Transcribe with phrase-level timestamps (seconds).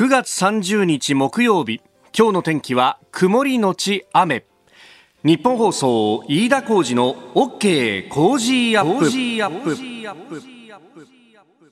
[0.00, 1.82] 9月30日木曜日。
[2.16, 4.46] 今日の天気は曇りのち雨。
[5.24, 10.42] 日本放送飯田浩二の OK 工事アップ。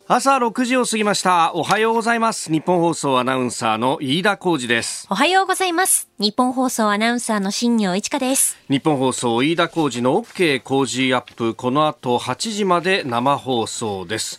[0.06, 1.54] 朝6時を過ぎました。
[1.54, 2.52] おはようございます。
[2.52, 5.06] 日本放送アナウンサーの飯田浩二です。
[5.08, 6.10] おはようございます。
[6.18, 8.58] 日本放送アナウンサーの新業一華です。
[8.68, 11.54] 日本放送飯田浩二の OK 工事アップ。
[11.54, 14.38] この後8時まで生放送です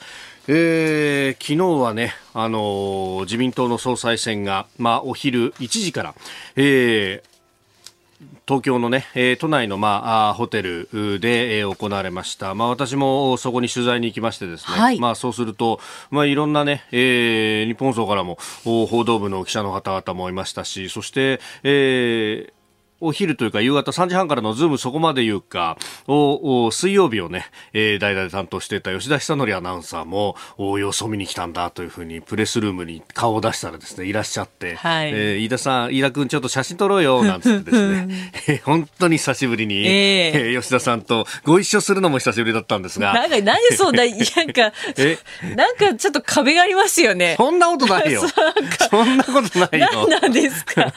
[0.52, 6.16] えー、昨日はね、あのー、自民党の総裁選が、まあ、お昼1時から、
[6.56, 12.56] えー、東京のね、えー、都内の、まあ、ホテルで、えー、行われました。
[12.56, 22.59] まあ、私もそこに取材に行きましてですね、はい、まあ、そうすると、まあ、いろんなね、えー、日本放送からも報道部の記者の方々もいましたし、そして、えー、
[23.02, 25.78] お昼というか夕方3時半からのズームそこまで言うか
[26.08, 43.14] を水曜日をね、えー、代々担当していた吉田久典アナウンサーもお様子を見に来たんだというふうにプレスルームに顔を出したらですねいらっしゃって、はい、えー、飯田さん飯田君ちょっと写真撮ろうよなんつってですね、 えー、本当に久しぶりに、えー、吉田さんとご一緒するのも久しぶりだったんですが。
[43.14, 45.18] なんか何そん ななんかえ？
[45.56, 47.36] なんかちょっと壁がありますよね。
[47.38, 48.24] そんなことないよ。
[48.90, 50.08] そんなことないよ。
[50.10, 50.92] 何なんですか？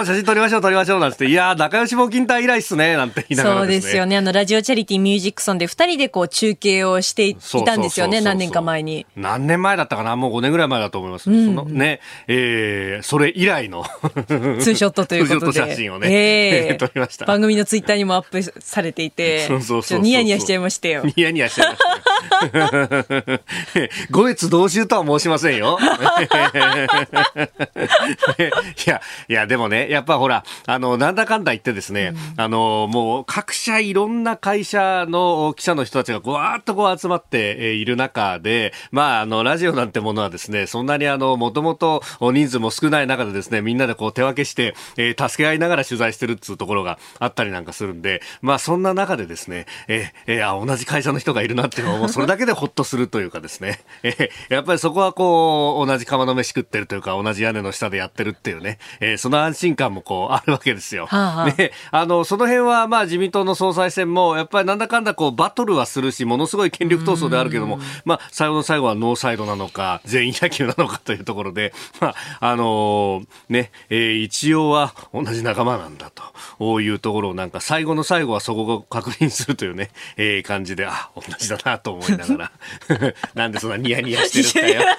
[0.00, 4.16] お写真撮りましょう撮りましょうていや仲良し募金隊以来っすねなんて言いながら、ね、そうですよね。
[4.16, 9.06] あのラジオチャリティミュージックソンで二人でこう中継をしていたんですよね何年か前に。
[9.16, 10.16] 何年前だったかな？
[10.16, 13.84] もう5年ぐらい前だと思います、うん、そのねえー、それ以来の
[14.26, 15.58] ツーショットということで。
[15.68, 17.26] 写真をね、えー、撮りました。
[17.26, 19.46] 番組のツイッターにもアップされていて。
[19.48, 21.02] そうそうそうニヤニヤしちゃいましたよ。
[21.04, 21.90] ニヤニヤしちゃいました。
[21.90, 21.97] よ
[24.10, 25.78] 五越同州とは申しませんよ。
[28.86, 61.06] いやいやでもねやっぱほらあのなんだかんだ言ってですね、うん、あの、もう各社いろんな会社の記者の人たちがわーっとこう集まっている中で、まあ、あの、ラジオなんてものはですね、そんなにあの、もともと人数も少ない中でですね、みんなでこう手分けして、えー、助け合いながら取材してるっていうところがあったりなんかするんで、まあ、そんな中でですね、えー、えー、あ、同じ会社の人がいるなっていうのはもうそれだけでほっとするというかですね、えー、やっぱりそこはこう、同じ釜の飯食ってるというか、同じ屋根の下でやってるっていうね、えー、その安心感もこう、あるわけですよ。
[61.06, 76.10] はあはあ、ね、あの、その辺はまあ自民党の総裁選も、やっぱりなんだかんだこうバトルはするし、ものすごい権力闘争であるけども、まあ最後の最後はノーサイドなのか、全員野球なのかというところで、まあ、あのー、ね、えー、一応は同じ仲間なんだ
[76.58, 82.52] というところをなんか最後の最後はそこを確認するというね、えー、感じで、あ、同じだなと思いながら、
[83.34, 84.96] なんでそんなニヤニヤしてるんだよ。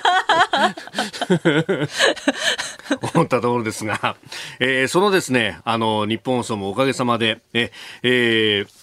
[3.13, 4.15] 思ったところですが、
[4.59, 7.71] えー、そのですね、あの、日本放送もおかげさまで、え、
[8.03, 8.78] えー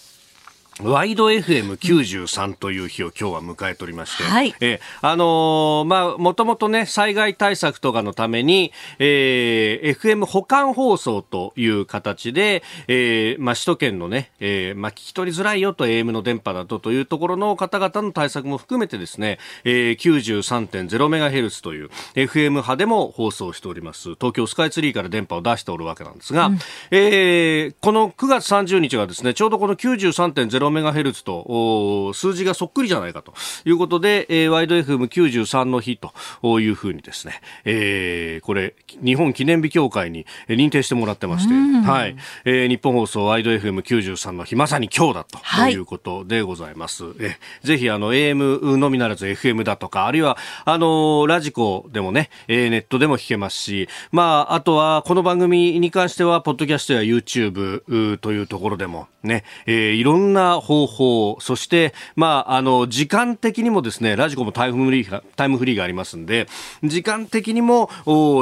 [0.83, 26.59] ワイド FM93 という日を今日は迎えておりまして、はい、えあのー、まあ、もともとね、災害対策とかのために、えー、FM 保管放送という形で、えー、まあ、首都圏のね、えー、まあ、聞き取りづらいよと AM の電波だとというところの方々の対策も含めてですね、えー、93.0MHz という FM 波でも放送しております、東京スカイツリーから電波を出しておるわけなんですが、うん、
[26.91, 33.33] えー、この9月30日がですね、ちょうどこの93.0メガヘルツと数字がそっくりじゃないかと。
[33.65, 45.39] いうことで、えー、ワイド FM93 の日というふうにですね、えー、これ、日本記念日協会に認定してもらってまして、はい、えー、日本放送ワイド FM93 の日、まさに今日だと
[45.71, 45.77] い。
[45.77, 47.05] うことでございます。
[47.05, 66.49] はい、えぜひ、あの、AM のみならず FM だとか、あるいは、あの、ラジコでもね、えー、ネットでも聞けますし、まあ、あとは、この番組に関しては、ポッドキャストや YouTube というところでもね、えー、いろんな方法、そして、まあ、あの、時間的にもですね、ラジコもタイムフリーが、タイムフリーがありますんで、
[66.85, 67.91] 時間的にも、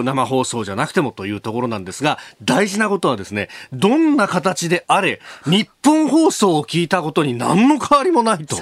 [0.04, 8.56] 生放送じゃなくてもというところなんですが、大事なことはですね、どんな形であれ、日本放送を聞いたことに何の変わりもないと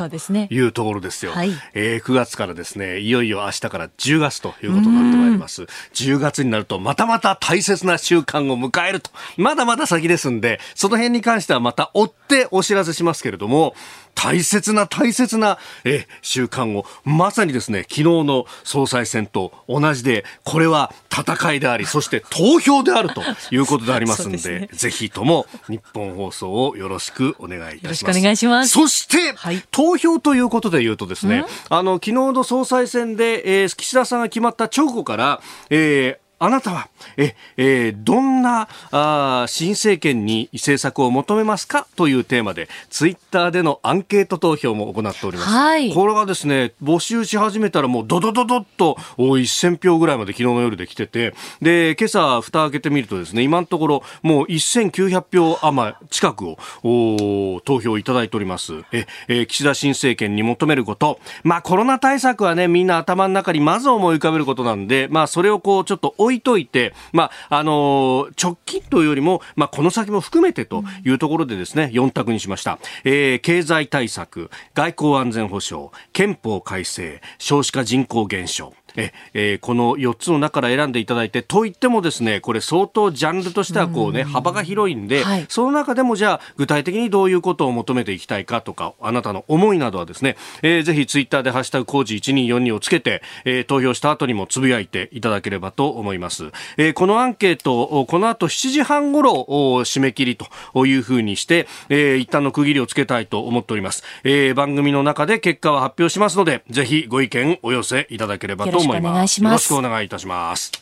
[0.50, 1.32] いうところですよ。
[1.32, 5.62] すねはい、えー、9月からですね、いよいよ明日から10月ということになってまいります。
[5.94, 9.10] 10月になると、またまた大切な習慣を迎えると。
[9.36, 13.74] まだまだ先ですんで、その辺に関してはまた追ってお知らせしますけれども、
[14.14, 28.18] 大切な大切なえ習慣をまさにですね昨日の総裁選と同じでこれは戦いでありそして投票であるということでありますんで ね、ぜひとも日本放送をよろしくお願いいたします。
[28.18, 28.70] お願いします。
[28.70, 35.40] そして、はい、投票ということで言うとですね、あの昨日の総裁選で、えー、岸田さんが決まった直後から、
[35.70, 41.86] えーあなたは、え、えー、どんな、あ新政権に政策を求めますか？
[41.94, 45.48] というテーマで、ツイッターでのアンケート投票も行っております。
[45.48, 45.94] はい。
[45.94, 58.72] これがですね、募集し始めたらもうドドドドッと1000票ぐらいまで昨日の夜で来てて、で、今朝蓋開けてみるとですね、今のところもう1900票余近くを投票いただいております。
[58.90, 61.20] え、えー、岸田新政権に求めること。
[61.44, 72.78] まあコロナ対策はね、みんな頭の中にまず思い浮かべることなんで、まあそれをこうちょっと置いといて、まああのー、直近というよりも、まあこの先も含めてというところでですね、4択にしました。
[73.04, 78.74] えー、経済対策、外交安全保障、憲法改正、少子化人口減少。
[78.96, 109.42] ええー、この4つの中から選んでいただいてといってもですねこれ相当ジャンルとしてはこうね幅が広いんで、はい、その中でもじゃあ具体的にどういうことを求めていきたいかとかあなたの思いなどはですね、えー、ぜひツイッターでハッシュタグ工事1242をつけて、えー、投票した後にもつぶやいていただければと思います、えー、このアンケートこの後7時半ごろ締め切りというふうにして、えー、一旦の区切りをつけたいと思っております、えー、番組の中で結果は発表しますのでぜひご意見お寄せいただければと思います。
[109.42, 110.72] よろしくお願いいたします。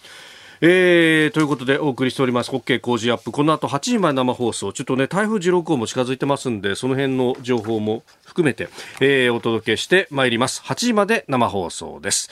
[0.62, 3.32] えー、ということでお送りしております、ホッケー工事アップ。
[3.32, 4.72] この後8時前生放送。
[4.74, 8.68] ちょっとね、台風16号も近づいてますんで、その辺の情報も含めて、
[9.00, 10.60] えー、お届けしてまいります。
[10.62, 12.30] 8時まで生放送です。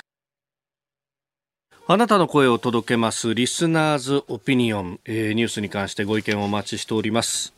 [1.86, 7.57] あなたの声を届けます、リスナーズオピニオン、えー、ニュースに関してご意見をお待ちしております。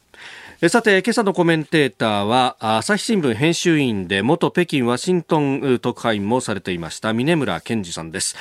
[0.69, 8.37] さて、今朝のコメンテーターは、朝日新聞編集員で、元北京ワシントン特派員もされていました、峰村健二さんです。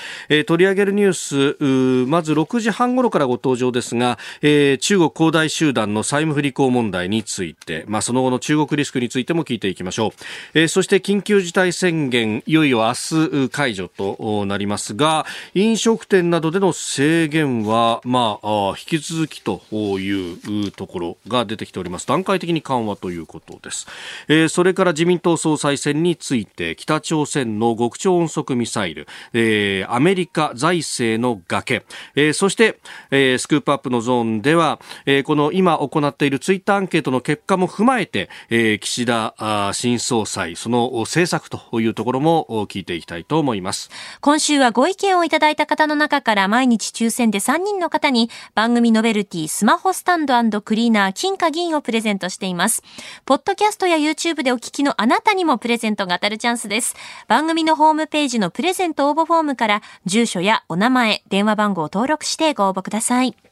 [0.45, 10.11] 取り上げるニュース、まず6時半頃からご登場ですが、中国恒大集団の債務不履行問題について、まあ、その後の中国リスクについても聞いていきましょ
[10.53, 10.67] う。
[10.67, 22.08] そして緊急事態宣言、いよいよ明日解除となりますが、飲食店などでの制限は、まあ、引き続きというところが出てきております。
[22.09, 23.85] 段階的に緩和ということです、
[24.27, 31.85] えー、それから自民党総裁選について北朝鮮の極超音速ミサイル、えー、アメリカ財政の崖、
[32.15, 32.79] えー、そして、
[33.11, 43.89] えー、スクープアップのゾーンでは、えー、この今行っているツイッターアンケートの結果も踏まえて、えー、岸田新総裁その政策というところも聞いていきたいと思います。
[44.21, 52.81] 今週はご意見をいただいた方の中から毎日抽選で3人の方に番組ノベルティスマホスタンドクリーナー金貨銀をプレレゼントしています。
[53.25, 56.95] ポッドキャストや YouTube でお聞きのあなたにもプレゼントが当たるチャンスです。
[57.27, 63.48] 番組のホームページのプレゼント応募フォームから住所やお名前、電話番号を登録してご応募ください。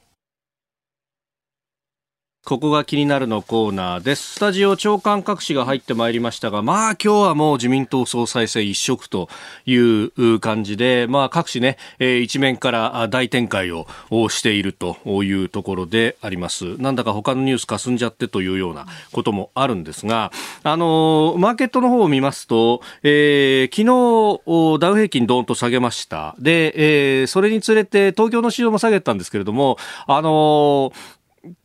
[2.48, 4.36] ここが気になるのコーナーです。
[4.36, 9.28] スタジオ長官各紙が入ってまいりましたが、まあ今日はもう自民党総裁選一色と
[9.66, 13.86] いう感じで、まあ各紙ね、えー、一面から大展開を
[14.30, 14.96] していると
[15.26, 16.78] いうところであります。
[16.78, 20.32] なんだか他のニュース霞んじゃってというようなこともあるんですが、
[20.64, 26.34] あの、マーケットの方を見ますと、えー、昨日ダウ平均ドーンと下げました。
[26.40, 30.94] で、えー、それにつれて東京の市場も下げたんですけれども、あの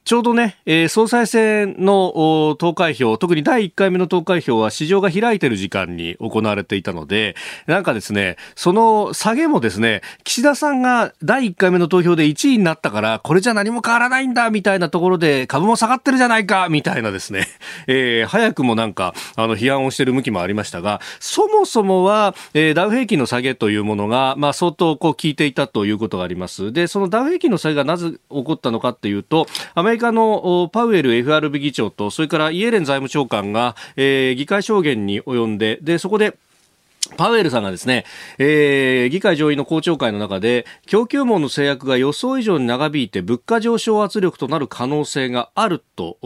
[0.04, 17.46] ちょうどね、えー、総裁選の投開票、特に第1回目の投開票は市場が開いてる時間に行われていたので、なんかですね、その下げもですね、岸田さんが第1回目の投票で1位になったから、これじゃ何も変わらないんだ、みたいなところで株も下がってるじゃないか、みたいなですね、
[17.87, 26.72] えー、早くもなんか、あの、批判をしてる向きもありましたが、そもそもは、えー、ダウ平均の下げというものが、まあ、相当こう効いていたということがあります。
[26.72, 36.39] で、そのダウ平均の下げがなぜ起こったのかっていうと、アメメリカのパウエル FRB 議長と、それからイエレン財務長官が、えー、議会証言に及んで、で、そこで、
[37.19, 38.06] パウエルさんがですね、
[38.39, 46.17] えー、議会上院の公聴会の中で、供給網の制約が予想以上に長引いて物価上昇圧力となる可能性があると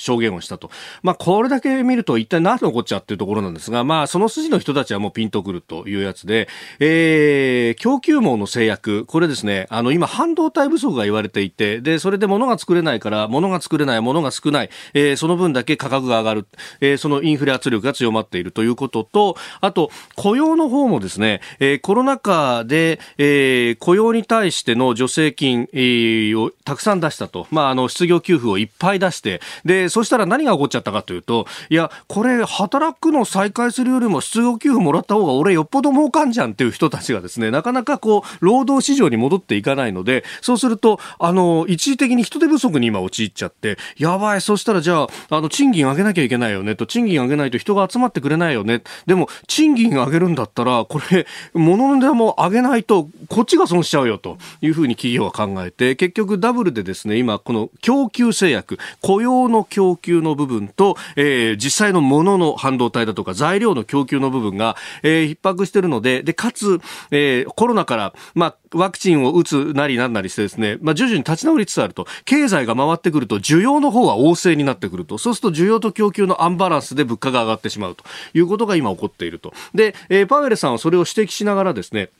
[0.00, 0.70] 証言をしたと。
[1.02, 16.46] まあ、これだけ見ると一体何のこっちゃっていうところなんですが、まあ、その筋の人たちはもうピンとくるというやつで、えー、供給網の制約、これですね、あの、今、半導体不足が言われていて、で、それで物が作れないから、物が作れない、物が少ない、えー、その分だけ価格が上がる、
[16.80, 27.46] えー、そのインフレ圧力が強まっているということと、あと、雇用の方もですね、えー、コロナ禍で、えー、雇用に対しての助成金、えー、をたくさん出したと。
[27.50, 48.82] まあ、あの、失業給付をいっぱい出して、で、そしたら何が起こっちゃったかというと、いや、これ、働くの再開するよりも失業給付もらった方が俺よっぽど儲かんじゃんっていう人たちがですね、なかなかこう、労働市場に戻っていかないので、そうすると、あの、一時的に人手不足に今陥っちゃって、やばい、そしたらじゃあ、あの、賃金上げなきゃいけないよねと、賃金上げないと人が集まってくれないよね。
[49.06, 79.54] でも、賃金上げるんだったら、これ、物の値段も上げないと、こっちが損しちゃうよというふうに企業は考えて、結局ダブルでですね、今、この供給制約、雇用の供供給の部分と、えー、実際のものの半導体だとか材料の供給の部分が、えー、逼迫しているので、で、かつ、えー、コロナから、まあ、ワクチンを打つなりなんなりしてですね、まあ、徐々に立ち直りつつあると、経済が回ってくると、需要の方は旺盛になってくると、そうすると需要と供給のアンバランスで物価が上がってしまうということが今起こっていると。
[79.74, 82.10] で、えー、パウエルさんはそれを指摘しながらですね、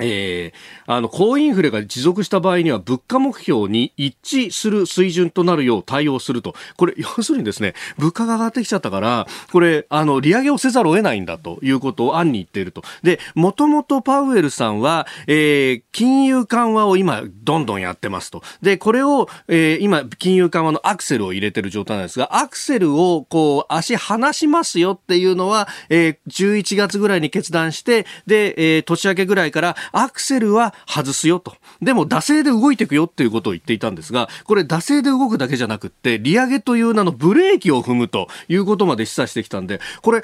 [0.00, 4.16] えー、あの、高インフレが持続した場合には物価目標に一
[4.46, 6.54] 致する水準となるよう対応すると。
[6.76, 12.82] これ、 要するにですね、物価が上がってきちゃったから、これ、あの、利上げをせざるを得ないんだということを案に言っていると。
[13.02, 18.42] で、もともとパウエルさんは、えー、金融緩和を今、どんどんやってますと。
[18.62, 31.54] で、これを、えー、今、金融緩和のアクセルを入れてる状態なんですが、アクセルを、こう、足離しますよっていうのは、えー、11月ぐらいに決断して、で、えー、年明けぐらいから、アクセルは外すよと。
[31.82, 40.22] でも、惰性で動いていくよっていうことを言っていたんですが、これ、惰性で動くだけじゃなくって、利上げという名のブレーキを踏むということまで示唆してきたんで、これ、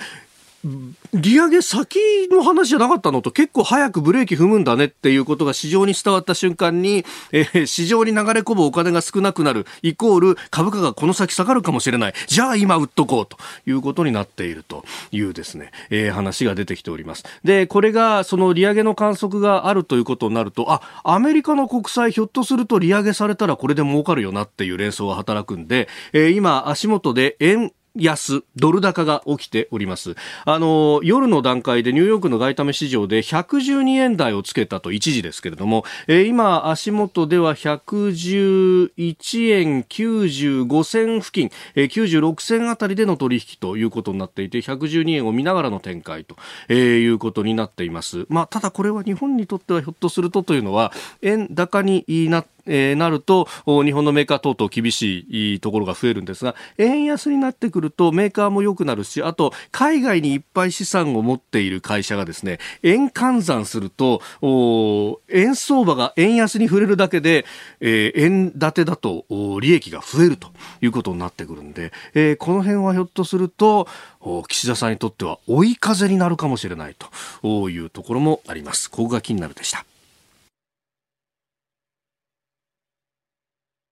[1.15, 1.99] 利上げ先
[2.31, 12.15] の話じゃなかったのと結構早くブレーキ踏むんだねっていうことが市場に伝わった瞬間に、えー、市場に流れ込むお金が少なくなるイコール株価がこの先下がるかもしれない。
[12.27, 13.37] じゃあ今売っとこうと
[13.67, 17.25] いうことになっているというですね、えー、話が出てきております。
[17.45, 30.17] でこれがその利上げの観測があるということになるとあアメリカの国債ひょっとすると利上げされたらこれで儲かるよなっていう連想が働くんで、えー、今足元で円安、ドル高が起きております。
[30.45, 46.37] あの、夜の段階でニューヨークの外為市場で112円台をつけたと一時ですけれども、えー、今、足元では111円95銭付近、えー、96銭あたりでの取引ということになっていて、112円を見ながらの展開と、
[46.69, 48.27] えー、いうことになっています。
[48.29, 64.21] まあ、ただこれは日本にとってはひょっとするとというのは、円高になってえー、なると日本のメーカー等々厳しいところが増えるんですが円安になってくるとメーカーも良くなるしあと海外にいっぱい資産を持っている会社がですね円換算すると
[65.29, 67.45] 円相場が円安に触れるだけで、
[67.81, 69.25] えー、円建てだと
[69.61, 70.49] 利益が増えると
[70.81, 73.89] いうことになってくるんで、えー、この辺はひょっとすると
[74.49, 76.97] 岸田さんにとっては追い風になるかもしれない
[77.43, 78.91] というところもあります。
[78.91, 79.85] ここが気になるでした。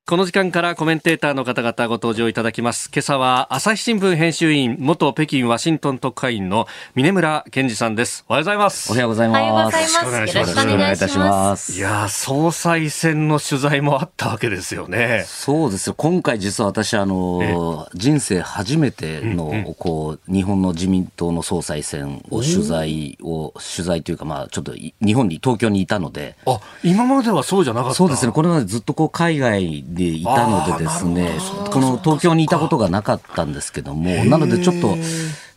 [0.07, 2.91] この時間からコメンテーターの方々ご登場いただきます。
[2.93, 8.23] 今朝は朝日新聞編集員、元北京ワシントン特派員の峰村健二さんです。
[8.29, 8.93] おはようございます。
[8.93, 9.77] おはようございます。
[9.79, 10.51] よろしくお願いします。
[10.51, 11.73] よろしくお願いいたします。
[11.73, 15.25] いや総裁選の取材もあったわけですよね。
[15.27, 15.95] そうですよ。
[15.97, 26.37] 今回実は私、あの、人生初めての、うんうん、こう、日本の自民党の総裁選を取材を、取材というか、まあ、ちょっと日本に、東京にいたので。
[26.45, 28.33] あ、今まではそうじゃなかったそうですね。
[28.33, 31.31] これまでずっとこう、海外でいたのでですね、
[31.71, 34.97] この東京にいたことがなかったんですけども、なのでちょっと、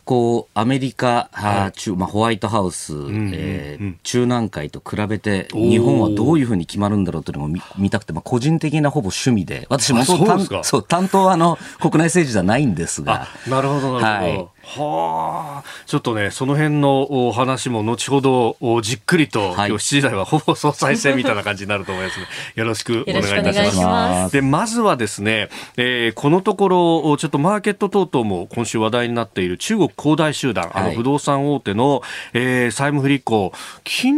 [0.08, 13.28] こうアメリカ、はい、まあ、ホワイトハウス、うんうん、えー、中南海と比べて日本はどういうふうに決まるんだろうというのも見見たくて、まあ、個人的なほぼ趣味で私もそう担当はあの国内政治じゃないんですが。
[13.46, 24.32] なるほどなるほど、はいはあ、ちょっとね、その辺のお話も後ほどじっくりと、はい、今日7時台はほぼ総裁選みたいな感じになると思いますの、で、 よろしくお願いいたします。
[24.32, 25.48] で、まずはですね、
[25.78, 32.02] えー、このところ、ちょっとマーケット等々も今週話題になっている中国恒大集団、あの不動産大手の、
[32.34, 33.52] えー、債務不履行、
[33.86, 34.10] 昨日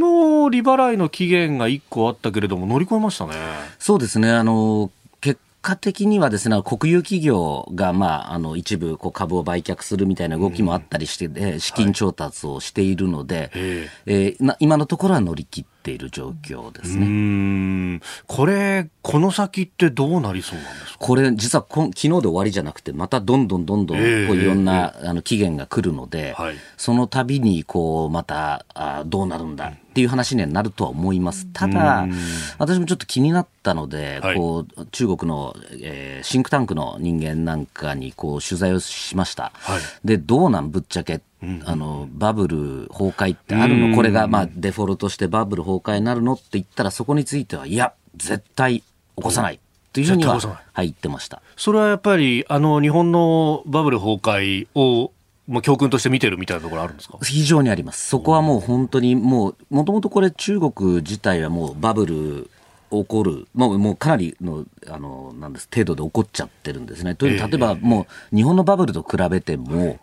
[0.50, 3.35] 利払いの期限が1個あったけれども、乗り越えましたね。
[3.78, 4.90] そうですね、あの
[5.62, 13.50] 果的にはですね、国有企業が、まあ、あの、一部、こう、株を売却するみたいな動きもあったりして、うん、資金調達をしているので、はい、
[14.07, 18.00] えー、今のところは乗り切っている状況ですね。
[18.26, 20.99] これ、この先ってどうなりそうなんですか？
[20.99, 31.46] これ、実はこ昨日で終わりじゃなくて、またどんどんどんどん、こういろんな、あの期限が来るので、はい、その度に、こう、また、あどうなるんだっていう話にはなるとは思います。
[31.52, 32.06] ただ、
[32.58, 39.52] 私もちょっと気になったので、はい、こう、中国の、えー、シンクタンクの人間なんかに、こう、取材をしました。
[39.54, 41.20] はい、で、どうなんぶっちゃけ
[41.64, 46.35] あのバブル崩壊ってあるの、これがまあデフォルトしてバブル崩壊になるの？
[46.35, 48.85] って言ったら、そこについては、いや、絶対起
[49.16, 49.61] こさない。
[49.92, 51.42] というふうには、はい、言ってました。
[51.56, 55.12] それはやっぱりあの日本のバブル崩壊を
[55.49, 57.18] もう教訓として見てるみたいなところあるんですか？
[57.23, 58.06] 非常にあります。
[58.06, 62.50] そこはもう本当にもう、もともとこれ中国自体はもうバブル
[62.90, 67.16] 起こる、もうもうかなりのあのなんです程度で起こっちゃってるんですね。
[67.16, 69.99] という例えばもう日本のバブルと比べても、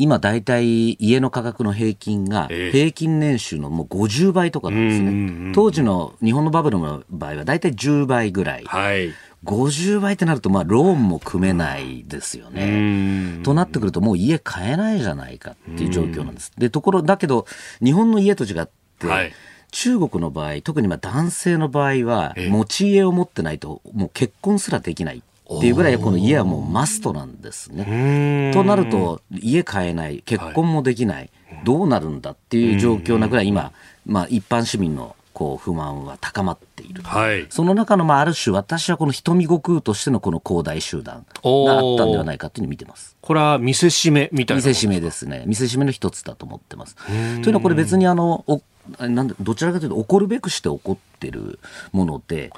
[0.00, 5.52] 今大体家の価格の平均が平均年収のもう50倍とかなんですね。
[5.54, 8.64] 当時の日本のバブルの場合は大体10倍ぐらい。
[8.64, 9.12] はい
[9.44, 13.40] 50倍ってなると、まあ、ローンも組めないですよね。
[13.42, 16.52] となってくると、もう家買えないじゃないかっていう状況なんです。
[16.58, 17.46] で、ところ、だけど、
[17.82, 19.32] 日本の家と違って、はい、
[19.70, 25.22] 中国の場合、特にまあ男性の場合は、持ち家を持ってないと、もう結婚すらできない。
[25.58, 28.52] っていうぐらいこの家はもうマストなんですね。
[28.54, 31.30] となると家買えない結婚もできない、はい、
[31.64, 33.72] どうなるんだっていう状況なぐらい今、
[34.06, 43.16] まあ、一般市民のこう不満は高まっている、はい、その中のまあある種私はこの瞳悟空としてのこの恒大集団があったんではないかというふうに見てます。
[43.20, 45.44] これは見せしめみたいな見せしめですね。
[45.46, 46.94] 見せしめの一つだと思ってます。
[46.96, 48.60] というのはこれ別にあのお
[48.98, 51.58] なんでどちらかというと起こるべくして起こってる
[51.92, 52.50] もので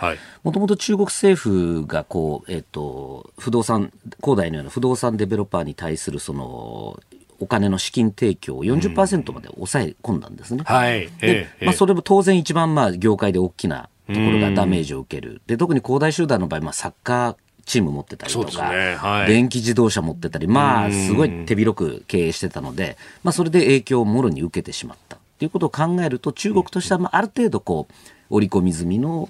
[0.42, 7.00] もともと中国政府がこう、えーと、と不動産恒大のような不動産デベロッパーに対するその
[7.42, 10.62] お金の資金提供を40%まで抑え込んだんですね。
[10.64, 11.10] はい。
[11.20, 15.42] で、まあ、それも当然一番まあ業界で大きなところがダメージを受ける。
[15.48, 17.36] で、特に恒大集団の場合、まあ、サッカー
[17.66, 18.94] チーム持ってたりとか、ね。
[18.94, 27.94] はい、電気自動車持ってたり、まあ、すごい手広く経営してたので、まあ、それで影響をもろに受けてしまったということを考えると、中国としては、ま、ある程度、こう、
[28.30, 29.28] 織り込み済みの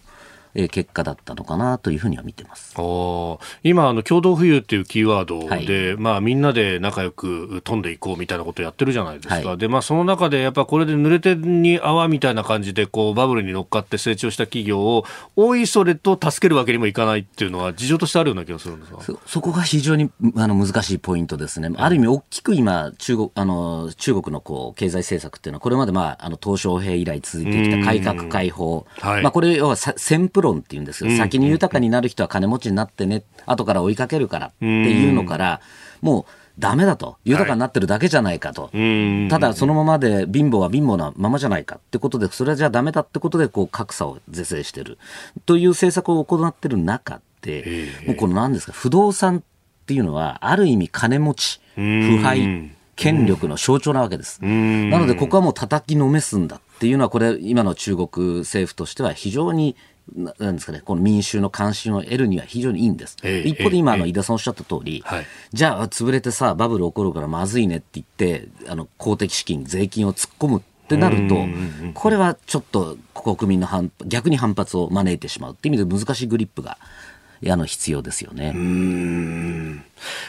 [0.54, 2.74] え結果だったのかなというふうには見てます。
[3.62, 15.04] 今あの、共同富裕っていうキーワードで、はい、まあ、みんなで仲良く飛んでいこうみたいなことをやってるじゃないですか、はい、でまあ、その中でやっぱこれで濡れてに泡みたいな感じでこうバブルに乗っかって成長した企業を
[15.36, 35.60] おいそれと助けるわけにもいかないっていうのは、事情としてあるような気がするんですそそこが非常にあの難しいポイントですね、ある意味、大きく今、中国あの中国のこう経済政策っていうのは、これまで、まあ、あの鄧小平以来続いてきた改革開放、はい、まあ、これ要は先プ論っていうんですけど、先に豊かになる人は金持ちになってね、後から追いかけるからっていうのから、
[36.00, 37.16] もう、ダメだと。
[37.24, 38.64] 豊かになってるだけじゃないかと。
[38.64, 44.98] はい、ただ、そのままで貧乏は貧乏なままじゃないかってことで、それはじゃあダメだってことで、こう、格差を是正してる。
[45.46, 49.42] という政策を行ってる中で、もうこの何ですか、不動産っ
[49.86, 54.40] ていうのは、ある意味金持ち、腐敗、権力の象徴なわけです。
[54.42, 59.74] なので、ここはもう叩きのめすんだっていうのは、これ、今の中国政府としては非常に
[60.14, 63.16] なんですかね、この民衆の関心を得るには非常にいいんです。
[63.22, 71.46] えー、一方で今、あの、井田さんおっしゃった通り、はい、じゃあ、潰れてさ、バブル起こるからまずいねって言って、あの、公的資金、税金を突っ込むってなると、
[71.94, 76.78] これはちょっと国民の反逆に反発を招いてしまうっていう意味で難しいグリップが
[77.50, 78.52] あの必要ですよね。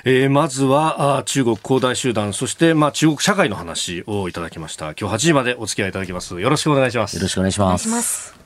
[0.05, 4.93] えー、まずはあ中国恒大集団そしてまあ中国社会の話をいただきました。
[4.99, 6.39] 今日8時までお付き合いいただきます。
[6.39, 7.15] よろしくお願いします。
[7.15, 8.42] よろしくお願いします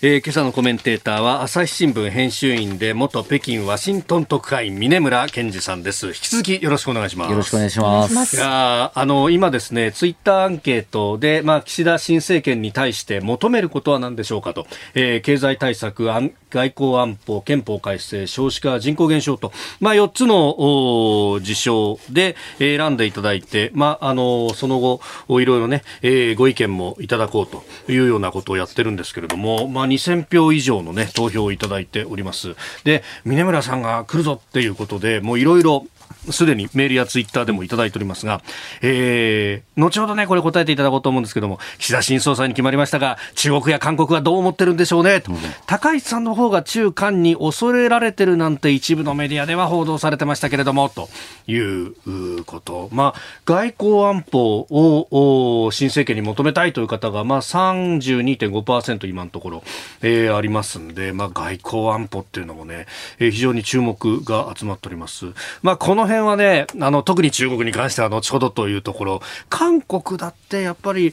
[0.00, 6.06] えー、今朝のコメンテーターは朝日新聞編集員で元北京ワシントン特派員峰村健二さんです。
[6.06, 7.32] 引き続きよろしくお願いします。
[7.32, 8.36] よろしくお願いします。
[8.36, 19.50] いやあの今ですねツイッターアンケートでまあ岸田新政権に対して求めることは何でしょうかと、えー、経済対策外交安保憲法改正少子化人口減少と。
[19.80, 25.00] まあ4つの事象で選んでいただいてまああのその後
[25.40, 32.54] いろいろね、えー、ご意見もいただこうというようなことをやってるんですけれどもまあ2000票以上のね、投票をいただいております。
[32.84, 35.86] で、峰村さんが来るぞっていうことで、もういろいろ
[36.30, 38.42] すでにメールやツイッターでもいただいておりますが、
[38.82, 45.32] えー、後ほどね、これ答えていただこうと思うんですけども、岸田新総裁に決まりましたが、中国や韓国はどう思ってるんでしょうね、と。
[45.32, 51.08] うん、高市さんの方が中韓に恐れられてるなんて一部のメディアでは報道されてましたけれども、と
[51.46, 52.88] いうこと。
[52.92, 59.62] まあ、外交安保を新政権に求めたいという方が、まあ32.5%今のところ、
[60.02, 62.86] えー、ありますんで、まあ外交安保っていうのもね、
[63.18, 65.26] えー、非常に注目が集まっております。
[65.62, 71.12] まあこの辺はね、あの、特に中国に関しては後ほどというところ、韓国だってやっぱり、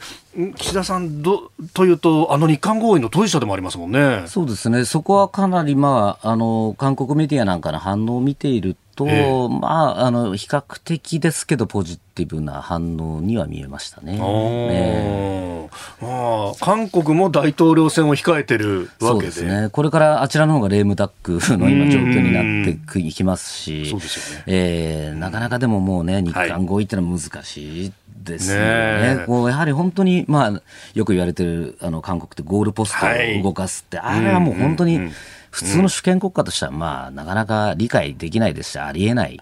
[0.56, 4.24] 岸田さんどというと、あの日韓合意の当事者でもありますもんね。
[4.26, 9.68] そうですね、そこはかなり、まあ、あの韓国メディアなんかの反応を見ていると、えー、ま
[10.00, 14.18] あ、あの比較的ですけど、ポジティブな反応には見えましたね。
[14.18, 19.06] ねあ韓国も大統領選を控えてるわけで。
[19.06, 24.44] そうですね、これからあちらの方がレームダックの今、状況になっていきますし、そうですよね。
[24.46, 27.92] えー、なかなかでももうね、日韓合意ってのは難しい。
[28.26, 29.24] ですよね。
[29.26, 30.62] こうやはり本当に、まあ、
[30.94, 35.12] よく言われてる、あの、韓国ってゴールポストを動かすって、はい、あれはもう本当に、
[35.56, 39.40] 普通の主権国家としては、まあ、なかなか理解できないですし、ありえない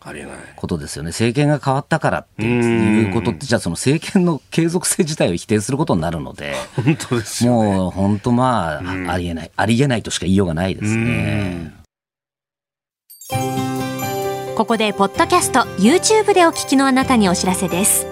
[0.55, 1.09] ことですよね。
[1.09, 11.73] 政権が変わったからっていうことって、じゃあその政権の継続性自体を否定することになるので、本当ですね、もう本当まあ、ありえない、ありえないとしか言いようがないですね。
[14.57, 18.07] ここで、ポッドキャスト、YouTube でお聞きのあなたにお知らせです。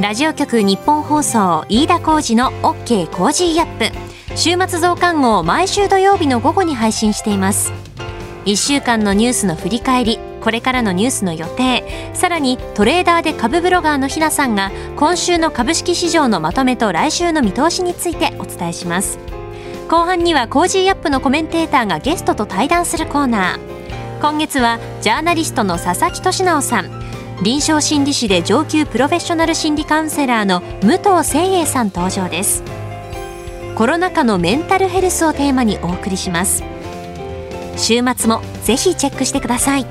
[0.00, 4.09] ラジオ局日本放送、飯田浩二の OK コージーアップ。
[4.36, 7.72] 週末増刊号毎週土曜日の午後に配信しています。
[8.46, 19.18] 1週間のニュースの振り返りこれからのニュースの予定さらにトレーダーで株ブロガーのひなさんが今週の株式市場のまとめと来週の見通しについてお伝えします。
[19.90, 24.20] 後半には Cozy up のコメンテーターがゲストと対談するコーナー。
[24.20, 26.90] 今月はジャーナリストの佐々木俊尚さん
[27.42, 32.79] 臨床心理士で上級プロフェッショナル心理カウンセラーの武藤清栄さん登場です。
[33.80, 36.62] コロナ禍のメンタルヘルスをテーマにお送りします。
[37.78, 39.86] 週末もぜひチェックしてください。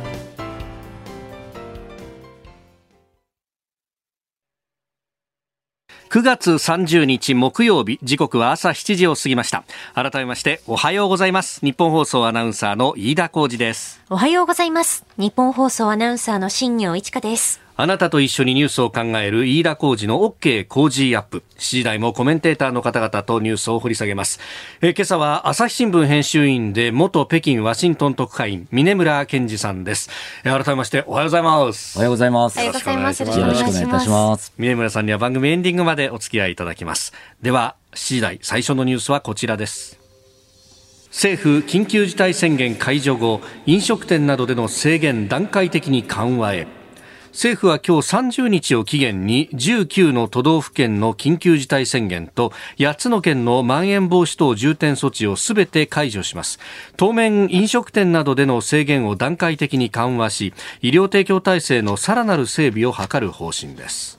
[6.11, 9.63] 9月30日木曜日時刻は朝7時を過ぎました。
[9.95, 11.59] 改めましておはようございます。
[11.65, 13.98] 日本放送アナウンサーの飯田浩二です。
[14.11, 21.43] おはようございます日本放送アナウンサーの新業一華ですあなたと一緒にニュースを考える飯田浩二の OK 工事アップ。
[21.57, 24.41] 7時台もコメンテーターの方々とニュースを掘り下げます。
[24.81, 30.09] え今朝は朝日新聞編集員で元北京ワシントン特派員、峰村健二さんです。
[30.43, 31.97] え改めましておはようございます。
[31.97, 32.59] おはようございます。
[32.59, 33.39] よろしくお願いします。
[33.39, 34.51] よろしくお願いいたします。
[34.57, 37.13] 峰村さんには番組エンディングまでお付き合いいただきます。
[37.41, 39.98] では、7時台最初のニュースはこちらです。
[41.11, 46.67] 政府緊急事態宣言解除後飲食店などでの制限段階的に緩和へ。
[47.31, 56.59] 政府は今日30日を期限に19の都道府県の緊急事態宣言と8つの県のまん延防止等重点措置をすべて解除します。
[56.95, 64.18] 当面飲食店などでの制限を段階的に緩和し医療提供体制のさらなる整備を図る方針です。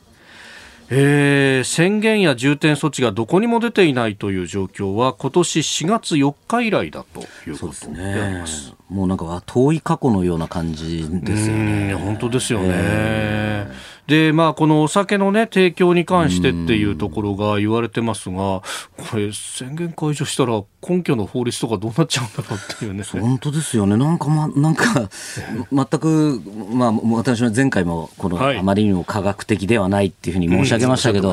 [0.92, 8.44] えー、宣言や重点措置がどこにも出ていないという状況は今年4月4日以来だということでね、
[8.88, 11.94] もうなんか遠い過去のような感じですよね。
[11.94, 12.66] 本当ですよね。
[12.70, 18.62] えーで、まあ、このお酒のね、提供に関してっていうところが言われてますが、こ
[19.14, 23.04] れ、宣言解除したら、根拠の法律とかどうなっちゃうんだろうっていうね。
[23.04, 23.96] 本当ですよね。
[23.96, 25.08] なんか、ま、なんか、
[25.72, 26.42] 全く、
[26.72, 31.32] まあ、私は前回も、この、あまりにも科学的ではないっていうふうに申し上げましたけど、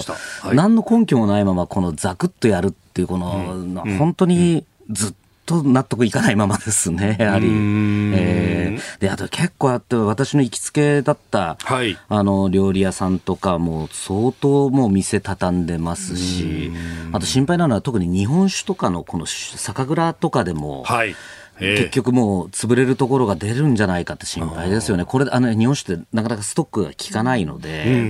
[0.53, 7.47] 何の根拠もないまま、このザクッとやるっていう、この、本当にずっと、と納得いかないままですね、やはり。
[7.47, 16.71] えー、で、あと結構あって、私の行きつけだった、はい、あの、料理屋さんとかも相当もう店畳んでますし、
[17.13, 21.15] あと心配なのは特に日本酒とかのこの酒蔵とかでも、はい
[21.59, 25.05] 結局もう潰れるところが出るんじゃないかって心配ですよね。
[25.05, 27.85] これ、あの、日本酒ってなかなかストックが効かないので。
[27.87, 28.05] うんうんうんう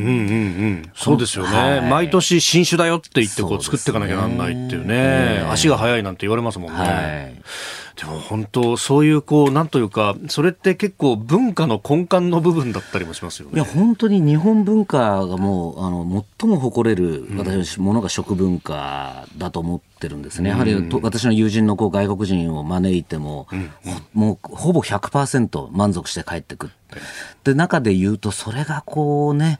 [0.70, 0.92] ん。
[0.96, 1.58] そうですよね。
[1.58, 5.46] はい、毎年新酒だよって言ってこう作っていかなきゃなんないっていうね。
[5.50, 6.80] 足が速いなんて言われますもんね。
[6.80, 7.42] はい
[7.98, 13.56] でも本当、そういうこう、なんというか、それって結構文化の根幹の部分だったりもしますよね。
[13.56, 20.52] いや、本当に日本文化がもう、あの、最も誇れる、私、ものが食文化だと思ってるんですね。
[20.52, 23.72] やはり、私の友人のこう外国人を招いても、うん、
[24.14, 26.74] もうほぼ100%満足して帰ってくる。
[27.44, 29.60] で、中で言うと、それがこうね、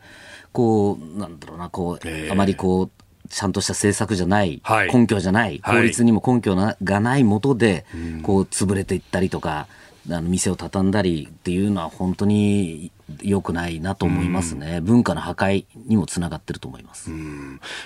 [0.52, 2.97] こう、なんだろうな、こう、あまりこう、
[3.30, 7.86] ちゃんとした政策じゃない、はい、根拠じゃない、法律にも根拠がないもとで、
[8.24, 9.68] こう潰れていったりとか、
[10.10, 17.10] あの店を畳んだりっていうのは本当に良くないなと思いますね、文化の破壊にもつながってると思います。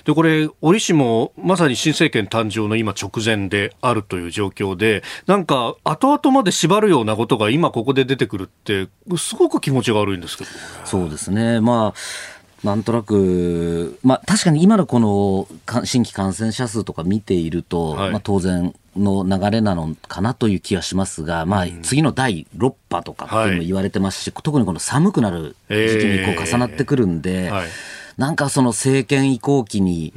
[0.06, 10.50] でこれ、折しもまさに新政権誕生の今、直前であるという状況で、なんか後々まで縛るようなことが今、ここで出てくるって、すごく気持ちが悪いんですけど、
[10.86, 15.47] そうですね、まあなんとなく、まあ、確かに今のこの
[15.84, 27.67] 新規感染者数とか見ていると、はい、まあ、当然の流れなのかなという気はしますが、まあ、次の第6波とかっていうのも言われてますし、はい、特にこの寒くなる時期にこう重なってくるんで、えーはい、
[28.17, 30.13] なんかその政権移行期に、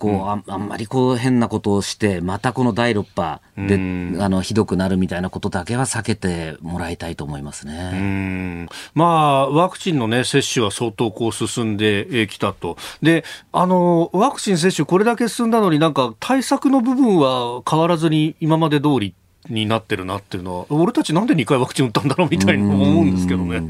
[0.00, 3.74] こう、ああんまりこう変なことをして、またこの第6波で、
[4.22, 8.66] あの、ひどくなるみたいなことだけは避けてもらいたいと思いますね。
[8.94, 12.78] まあ、ワクチンのね、接種は相当こう進んできたと。
[13.02, 19.14] で、あの、ワクチン接種これだけ進んだのになんか対策の部分は変わらずに今まで通り
[19.48, 23.60] になってるなっていうのは、俺たちなんで2回ワクチン打ったんだろうみたいに思うんですけどね。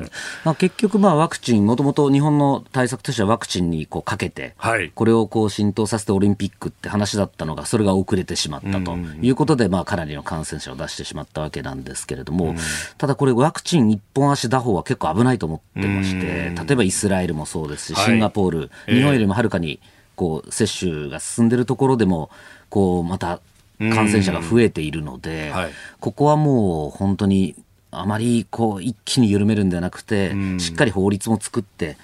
[0.45, 12.57] まあ、結局、まあ、ワクチン、もともと日本の対策としてはワクチンにこうかけて、はい、これをこう浸透させてオリンピックって話だったのが、それが遅れてしまったということで、まあ、かなりの感染者を出してしまったわけなんですけれども、
[12.99, 19.79] ただこれ、ワクチン一本足打法は結構危ないと思ってまして、例えばイスラエルもそうですし、シンガポール、はい、日本よりもはるかに
[20.17, 22.31] こう接種が進んでいるところでも、
[22.69, 23.41] こうまた
[23.81, 27.57] 感染者が増えているので、はい、ここはもう本当に
[27.91, 31.97] あまりこう一気に緩めるんではなくて、しっかり法律も作って、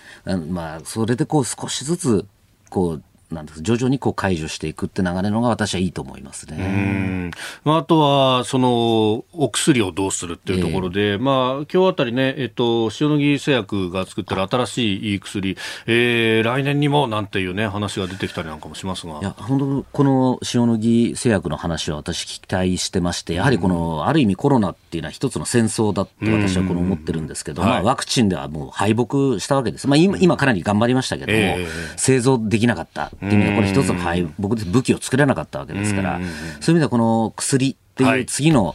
[0.51, 2.27] まあ、それでこう少しずつ
[2.71, 7.31] こうなんです徐々にこう解除していくって流れのが私はいいと思いますね。
[7.65, 19.19] まあ、あとは、その、お薬をどうするっていうところで、えー、まあ、今日あたりね、えっと、塩野義製薬が作ってる新しいいい薬、えー、来年にもなんていうね、話が出てきたりなんかもしますが。
[19.21, 29.89] いや、本当この塩野義製薬の話は私期待してまして、やはりこの、ある意味コロナっていうのは一つの戦争だって私はこの思ってるんですけど、まあ、ワクチンではもう敗北したわけです。
[29.89, 33.11] まあ、今、今かなり頑張りましたけども、えー、製造できなかった。
[33.17, 38.75] っていう意味でこれ一つの敗北で武器を作れなかったわけですから、そういう意味ではこの薬っていう次の、はい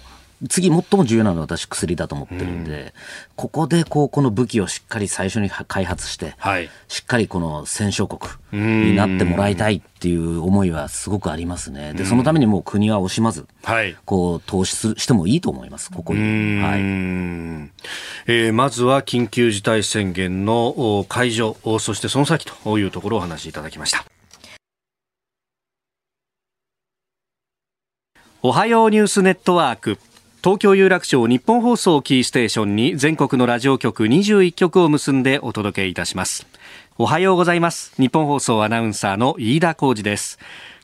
[0.49, 2.91] 次最も重要なのは私薬だと思ってるんで、うん、
[3.35, 11.93] ここでこうこの武器をしっかり最初に開発して、はい、しっかりこの戦勝国になってもらいたいっていう思いはすごくありますね。
[11.93, 16.19] で、そのためにもう国は惜しまず、はい、こう投資してもいいと思います、ここに。
[16.19, 24.05] はい、えー、まずは緊急事態宣言の解除、そしてその先というところをお話しいただきました。
[28.43, 29.99] おはようニュースネットワーク。
[30.43, 36.47] 東京有楽町日本放送キーステーションに全国のラジオ局21局を結んでお届けいたします。
[36.97, 37.93] おはようございます。
[38.01, 40.39] 日本放送アナウンサーの飯田浩二です。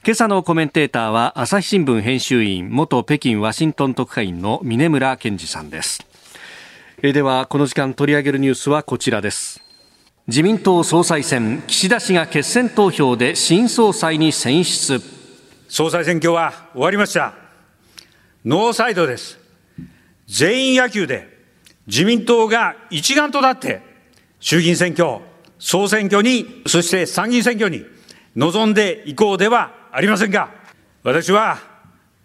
[0.06, 6.06] 今朝のコメンテーターは朝日新聞編集員元北京ワシントン特派員の峰村健二さんです。
[7.02, 9.64] えではこの時間取り上げるニュースはこちらです。
[10.28, 15.02] 自民党総裁選岸田氏が決選投票で新総裁に選出。
[15.68, 17.47] 総裁選挙は終わりました。
[18.48, 19.38] ノーサイドです。
[20.26, 21.28] 全員野球で
[21.86, 23.82] 自民党が一丸となって
[24.40, 25.20] 衆議院選挙、
[25.60, 27.86] 総選挙に、そして参議院選挙に
[28.38, 30.50] 臨んでいこうではありませんか。
[31.04, 31.58] 私は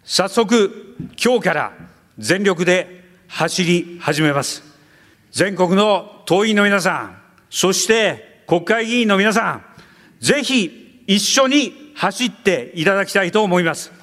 [0.05, 1.73] 早速今日から
[2.17, 4.63] 全力で走り始めます。
[5.31, 7.17] 全国の党員の皆さん、
[7.49, 9.65] そして国会議員の皆さん、
[10.21, 14.02] ぜひ一緒に走っていただきたいと思います。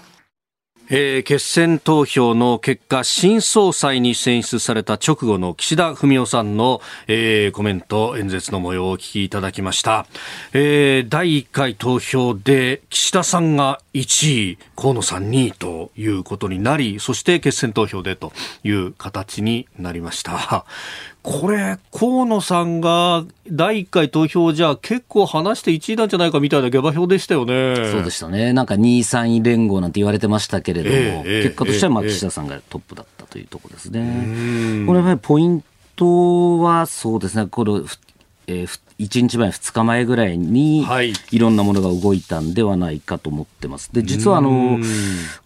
[0.93, 10.07] えー、決選投票の結果、新総裁に選出された直後の岸田文雄さんの、えー、コメント、演説の模様をお聞きいただきました。
[10.53, 18.33] えー、第1回投票で岸田さんが1位、河野さん2位ということになり、そして決選投票でと
[18.65, 20.65] いう形になりました。
[21.23, 27.77] これ、河野さんが第1回投票じゃ結構離して1位なんじゃないかみたいな下馬評でしたよね。
[27.93, 28.55] そうでしたね。
[28.55, 34.01] なんか2位、3位連合なんて言われてましたけれども、えー、結果としてはまあ岸田さんがトップだったというところですね。
[34.01, 35.63] えー、これはポイン
[35.97, 37.73] トはそうですね、これ、
[38.47, 40.87] えー、1日前、2日前ぐらいに、
[41.31, 43.91] いろんなものが動いたんではないかと思ってます。
[43.93, 44.79] で、実はあの、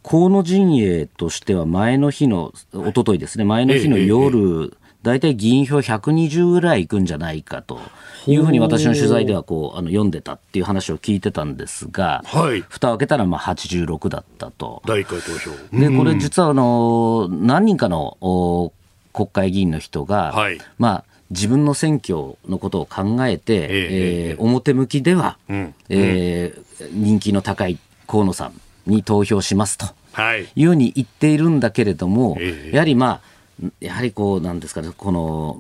[0.05, 7.79] 河野陣営としては前の日の、おとといですね、前の日の夜、大体議員票120ぐらいいくんじゃないかと
[8.27, 14.83] いうふうに私の取材ではこうあの読んでたっていう話を聞いてたんですが、はい、蓋を開けたらまあ86だったと。
[14.87, 15.51] 第1回投票。
[15.79, 18.73] でこれ実はあの何人かの
[19.13, 28.53] 国会議員の人が、はい、まあ自分の選挙のことを考えて、えー、えー、表向きでは、うん、えー、人気の高い河野さん
[28.87, 33.34] に投票しますと、はい、いうふうに言っているんだけれども、えー、やはりまあ
[33.81, 35.59] やはりこうなんですかねこの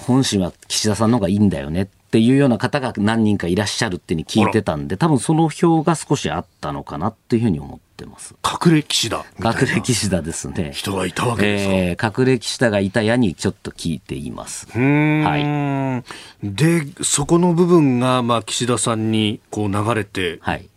[0.00, 8.34] 本心は岸田さんの方がいいんだよねっていうような方が何人かいらっしゃるってに聞いてたんで多分その票が少しあったのかなっていうふうに思ってます。
[8.44, 9.24] 隠れ騎士だ。
[9.38, 10.72] 隠れ騎士だですね。
[10.74, 11.72] 人がいたわけですか。
[11.74, 14.66] えー、隠れ騎士だがいたやにちょっと聞いています。
[14.72, 16.02] は
[16.42, 16.54] い。
[16.54, 20.50] で、そこの部分が、まあ、岸田さんにこう流れてた。
[20.50, 20.68] はい、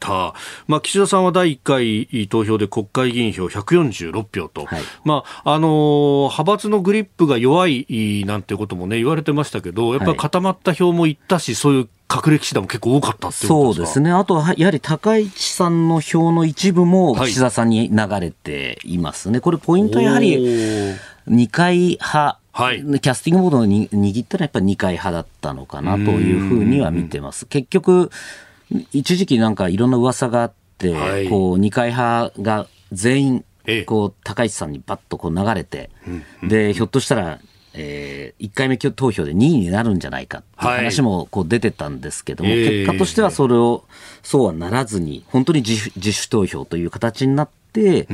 [0.67, 4.65] まあ、岸田さんは第1回投票で国会議員票146票と。
[4.65, 14.11] はい、まあ、あのー、派閥のグリップが弱いなんてこともね、言われてましたけど、やっぱり固まった票もいったし、そういう隠れ騎士団も結構多かったってそうですね。
[14.11, 19.41] あとは、やはり高市さんの票の一部も岸田さんに流れていますね。
[19.41, 20.95] これポイントやはり、
[21.27, 22.39] 二階派。
[22.53, 27.45] はい、キャスティングボードをに握ったらやっぱり二階派だったのかなというふうには見てます。
[27.45, 28.09] 結局、
[28.91, 33.45] 一時期なんかいろんな噂があって、はい、こう二階派が全員
[33.85, 35.89] こう、高市さんにバッとこう流れて、
[36.41, 37.39] で、ひょっとしたら、
[37.79, 43.83] えー、1回目投票で2位になるんじゃないかっていう話もこう出てたんですけども、はい、結果としてはそれを、
[44.23, 48.07] そうはならずに、本当に自自主投票という形になって、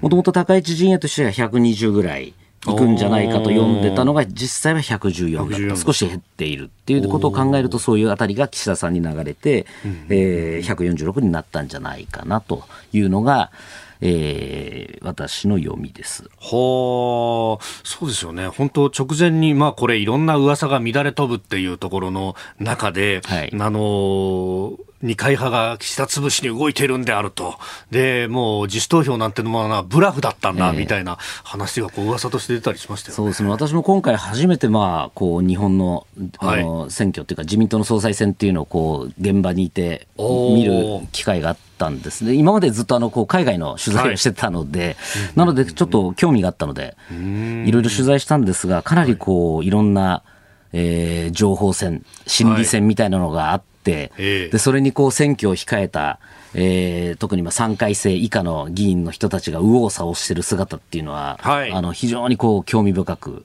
[0.00, 2.34] もともと高市陣営としては120ぐらい。
[2.66, 5.84] いくんじゃないかと読んでたのが実際は114だった。
[5.84, 9.66] 少し減っているっていうことを考えるとそういうあたりが岸田さんに流れて、
[10.08, 12.64] えー、146になったんじゃないかなと
[12.94, 13.50] いうのが、
[14.00, 16.24] えー、私の読みです。
[16.40, 18.48] はあ、そうですよね。
[18.48, 27.56] 本当直前に、まあこれいろんな噂が乱れ飛ぶっていうところの中で、はい、あのー二階派が岸田潰しに動いているんであると。
[27.90, 33.50] で、もう自主投票なんてのもブラフだったんだ、みたいな話がこう噂として出たりしましたよ、ね、そうですね。
[33.50, 36.06] 私も今回初めてまあ、こう日本の、
[36.38, 42.32] あの、はい、選挙っていうか自民党の総裁選っていうのをこう、現場にいて見る機会があったんですね。
[42.32, 44.96] 今までずっとあの、こう海外の取材をしてたので、はい、
[45.36, 50.22] なのでちょっと興味があったので、いろいろ取材したんですが、かなりこう、いろんな、
[50.72, 56.18] えー、情報戦、心理戦みたいなのがあって、、でそれにこう選挙を控えた、
[56.54, 63.44] えー、特にまあ3回生以下の議員の人たちが右往左往してる姿っていうのは、はい、あの非常にこう興味深く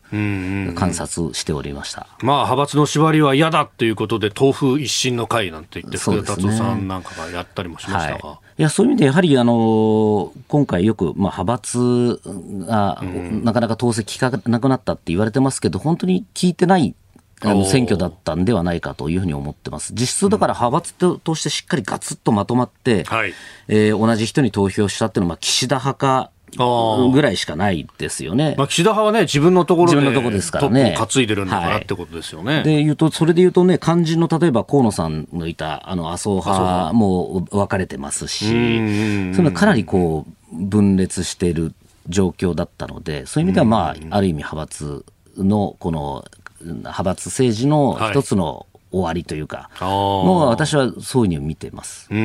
[0.75, 8.29] 観察しておりました、まあ、派閥の縛りは嫌だということで、豆腐一新の会なんて言って、福田達夫さんなんかがやったりもしましたが。
[8.29, 8.37] はい。
[8.59, 12.21] いやそういう意味で、やはりあの今回よく、まあ、派閥
[12.67, 13.01] が
[13.43, 16.95] なかなか統制効かなくなったって言われてますけど、本当に聞いてない
[17.41, 19.93] あの選挙だったんではないかというふうに思ってます。
[19.93, 23.33] 実質だから派閥としてしっかりガツッとまとまって、はい、
[23.67, 28.55] えー、同じ人に投票したっていうのは、岸田派か、ぐらいしかないですよね。
[28.57, 30.95] まあ、岸田派はね、自分のところで、自分のところですからね。
[30.97, 32.55] 担いでるんだからってことですよね。
[32.55, 41.73] はい、で、言うと、それで言うとね、肝心の例えば河野さんのいた、あの、麻生派も分かれてますし、そういうのかなりこう、分裂している
[42.07, 45.05] 状況だったので、そういう意味では、まあ、ある意味派閥
[45.37, 46.25] の、この、
[46.61, 52.09] 派閥政治の一つの終わりというか、もう私はそういうふうに見てます。
[52.09, 52.15] で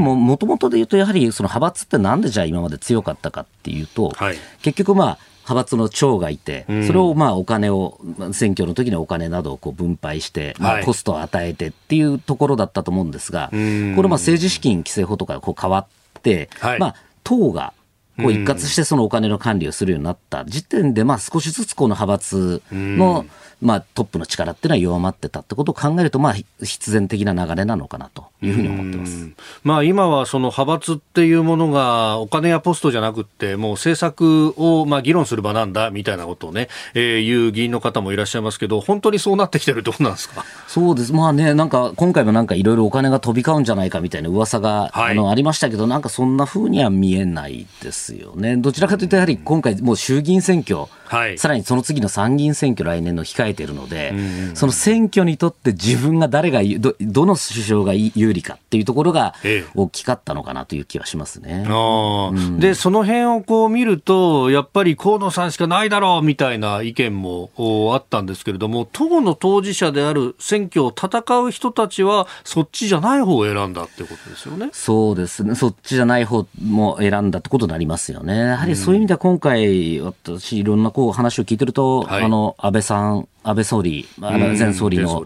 [0.00, 8.00] も、もともとで言うと、やはりその派閥ってなんでじゃあ今まで強かったかっていうと、はい、結局まあ、派閥の長がいて、それをまあお金を、
[8.32, 17.72] 選挙の時にお金などをこう分配して、まあ、コストを与えてっていうところだったと思うんですが、これまあ政治資金規正法とかこう変わって、まあ、党が
[18.18, 23.24] こう一括してそのお金の管理をするようになった時点で、まあ少しずつこの派閥の、
[23.60, 29.28] まあトップの力っていうのは弱まってたってことを考えると、まあ必然的な流れなのかなというふうに思ってます。
[29.64, 40.44] まあ今はその派閥っていうものがお金やポストじゃなくて、もう政策をまあ議論する場なんだみたいなことをね、えー、言う議員の方もいらっしゃいますけど、本当にそうなってきてるってことなんですか？
[40.66, 41.12] そうです。
[41.12, 48.56] まあね、なんか今回もなんかいろいろお金が飛び交うんじゃないかみたいな噂が、はい、あのありましたけど、なんかそんなふうには見えないですですよね。
[48.56, 54.14] どちらかというと、やはり今回、もう衆議院選挙、はい、さらにその次の参議院選挙、来年の控えているので、
[54.54, 59.34] その選挙にとって自分が誰がど、どの首相が有利かっていうところが
[59.74, 61.66] 大きかったのかなという気はしますね。
[61.68, 67.50] うん、で、その辺をこう見ると、やっぱり河野さんしかないだろうみたいな意見も
[67.94, 74.70] あったんですけれども、党の当事者である選挙を戦う人たちは、そっちじゃない方を選んだってことですよね。
[74.72, 75.54] そうですね。
[75.54, 78.38] そっちじゃない方も選んだってことになりますよね。
[78.38, 85.24] やはりそういう意味では今回、私、いろんなこう話を聞いてると、はい、あの安倍さん、安倍総理、安倍前総理の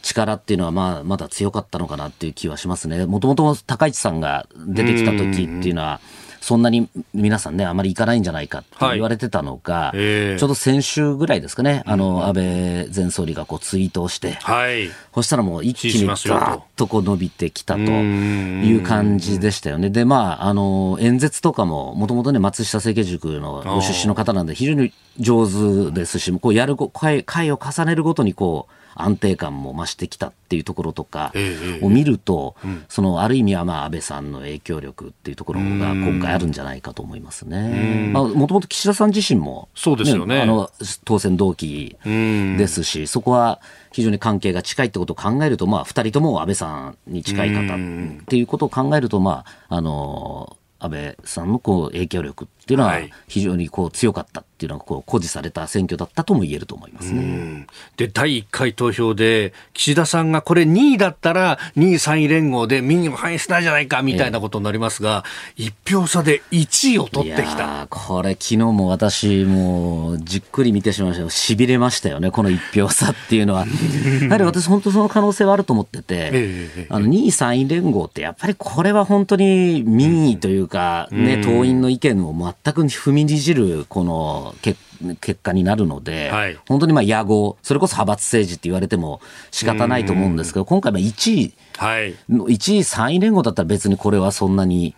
[0.00, 3.04] 力っていうのは、まあ、まだ強かったのかなっていう気はしますね。
[3.04, 6.00] もともと高市さんが出てきた時っていうのは、
[6.40, 10.34] そんなに皆さんね、あまり行かないんじゃないかって言われてたのが、はいえ。
[10.36, 12.44] ー、ちょうど先週ぐらーですかね、あの、安倍
[12.94, 19.90] 前総理がこうツイートをして、はい、そしたらもう一気にガーッとこう伸びてきたという感じでしたよね。
[19.90, 31.32] で、まあ、あの、演説とかも、もともとね、松下政経塾のご出身の方なんで、非常に上手ですし、こうやる回、回を重ねるごとにこう、安定感も増してきたっていうところとか
[31.82, 32.56] を見ると、
[32.88, 38.10] そのある意味はまあ安倍さんの影響力っていうところが今回あるんじゃないかと思いますね。
[38.12, 40.40] もともと岸田さん自身も、そうですよね。
[40.40, 40.70] あの
[41.04, 43.60] 当選同期ですし、そこは
[43.92, 47.78] 非常に関係が近いってことを考えると、まあ、2人とも安倍さんに近い方っ
[48.26, 57.66] ていうことを考えると、まあ、あの安倍さんのこう影響力っていうのは非常にこう強かったっっていうのがこう誇示された選挙だったとも言えると思いますね。
[57.96, 65.24] で、第1回投票で、岸田さんがこれ2位だったら、2位3位連合で民意を反映しないじゃないかみたいなことになりますが、
[65.56, 67.86] えー、1票差で1位を取ってきた。
[67.88, 73.64] これ、昨日も私、もうじっくり見てしまいましたしびれましたよね、この1票差っていうのは。
[74.20, 84.78] やはり私、本当その可能性はあると思ってて、えー、あの2位3位連合って、やっぱりこれは本当に民意というか、ね、党員の意見を全く踏みにじる、この結
[85.20, 89.20] 結果になるので、はい、本当にまあ野合、それこそ派閥政治って言われても
[89.50, 94.94] 仕方ないと思うんですけど、今回、1位、はい、1位、3位連合だったら別にこれはそんなに。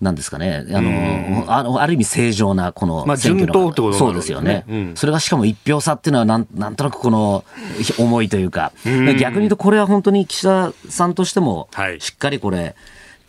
[0.00, 7.44] なんですかね、あの、あのある意味正常なこの選挙の、まあ、とそうですよね、うん、それがしかも一票差っていうのはなん、なんとなくこの
[8.00, 8.72] 思いというか、
[9.18, 12.74] 逆に言うと、これは本当に岸田さんとしても、しっかりこれ、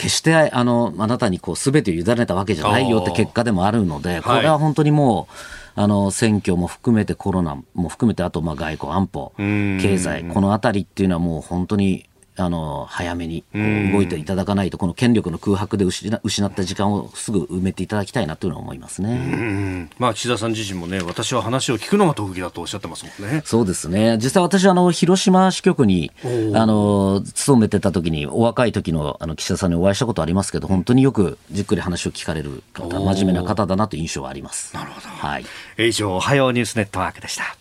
[0.02, 5.34] 決してあのあなたにこう全てを委ねたわけじゃないよって結果でもあるので、これは本当にもう、
[5.80, 23.41] あの選挙も含めてコロナも含めて、あとまあ外交、安保、経済、このあたりっていうのはもう本当にあの早めに動いていただかないと、この権力の空白で失失った時間をすぐ埋めていただきたいなというのは思いますね、まあ、岸田さん自身もね、私は話を聞くのが特技だとおっしゃってますもんね。
[23.45, 26.11] そうですね、実際私、あの広島支局に
[26.53, 34.73] あの勤めてた時に、お若い時のあの岸田さんにお会いしたことありますけど、本当によくじっくり話を聞かれる方、真面目な方だなという印象はあります。
[34.73, 35.45] なるほど、はい、
[35.77, 37.61] 以上、おはようニュースネットワークでした。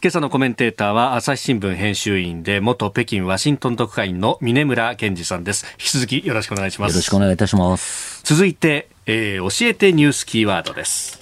[0.00, 5.66] 今朝のコメンテーターは朝日新聞編集員で元北京ワシントン特派員の峰村健二さんです。
[5.72, 6.92] 引き続きよろしくお願いします。
[6.92, 8.22] よろしくお願いいたします。
[8.22, 11.20] 続いて、えー、教えてニュースキーワードです。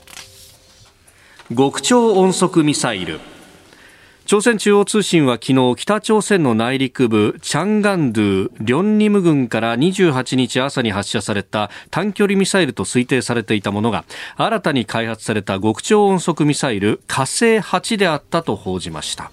[1.56, 3.18] 極超音速ミサイル
[4.26, 14.04] 朝鮮中央通信は昨日北朝鮮の内陸部チャンガンドゥリョンニム郡から28日朝に発射された短距離ミサイルと推定されていたものが
[14.36, 19.30] 新たに開発された極超音速ミサイル火星8であったと報じました。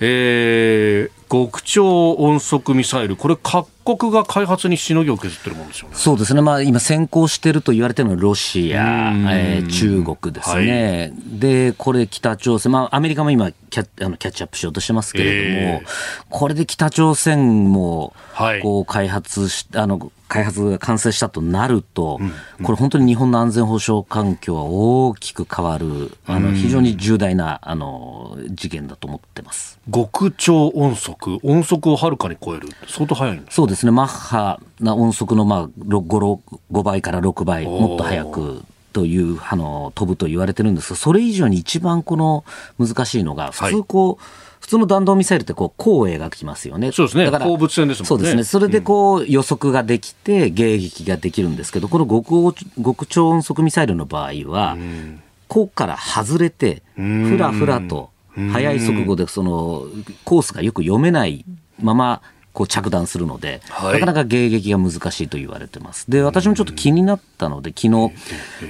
[0.00, 3.36] えー、極超音速ミサイル、これ、
[3.84, 5.94] 国が開発にしのぎを削ってるもんですよね。
[5.96, 18.14] そうですね、まあ、今、先行していると言われているのはロシア、えー、中国ですね、はい、でこれ、北朝鮮、まあ、アメリカも今キャあの、キャッチアップしようとしてますけれども、えー、これで北朝鮮も
[18.62, 22.18] こう開発し、はい、あの開発が完成したとなると、
[22.62, 29.78] これ本当に日本の安全保障環境は大きく変わる、あの非常に重大なあの事件だと思ってます。
[29.92, 36.40] 極超音速、音速をはるかに超える、相当速いそうですね、マッハな音速のまあ 5,
[36.72, 42.44] 5倍から6倍、もっと速くというあの飛ぶと言われてるんですが、それ以上に一番この
[42.78, 46.92] 難しいのが、普通こう、はい普通の弾道ミサイルってこう弧を描きますよね。
[46.92, 47.24] そうですね。
[47.24, 48.08] だから放物線ですもんね。
[48.08, 48.44] そうですね。
[48.44, 54.76] それでこう予測ができて迎撃ができるんですけど、この極極超音速ミサイルの場合は、
[55.48, 58.10] 弧から外れて、ふらふらと
[58.52, 59.84] 速い速度でその
[60.24, 61.44] コースがよく読めない
[61.82, 62.22] まま
[62.52, 66.10] こう着弾するので、はい、なかなか迎撃が難しいと言われてます。
[66.10, 68.12] で、私もちょっと気になったので、昨日、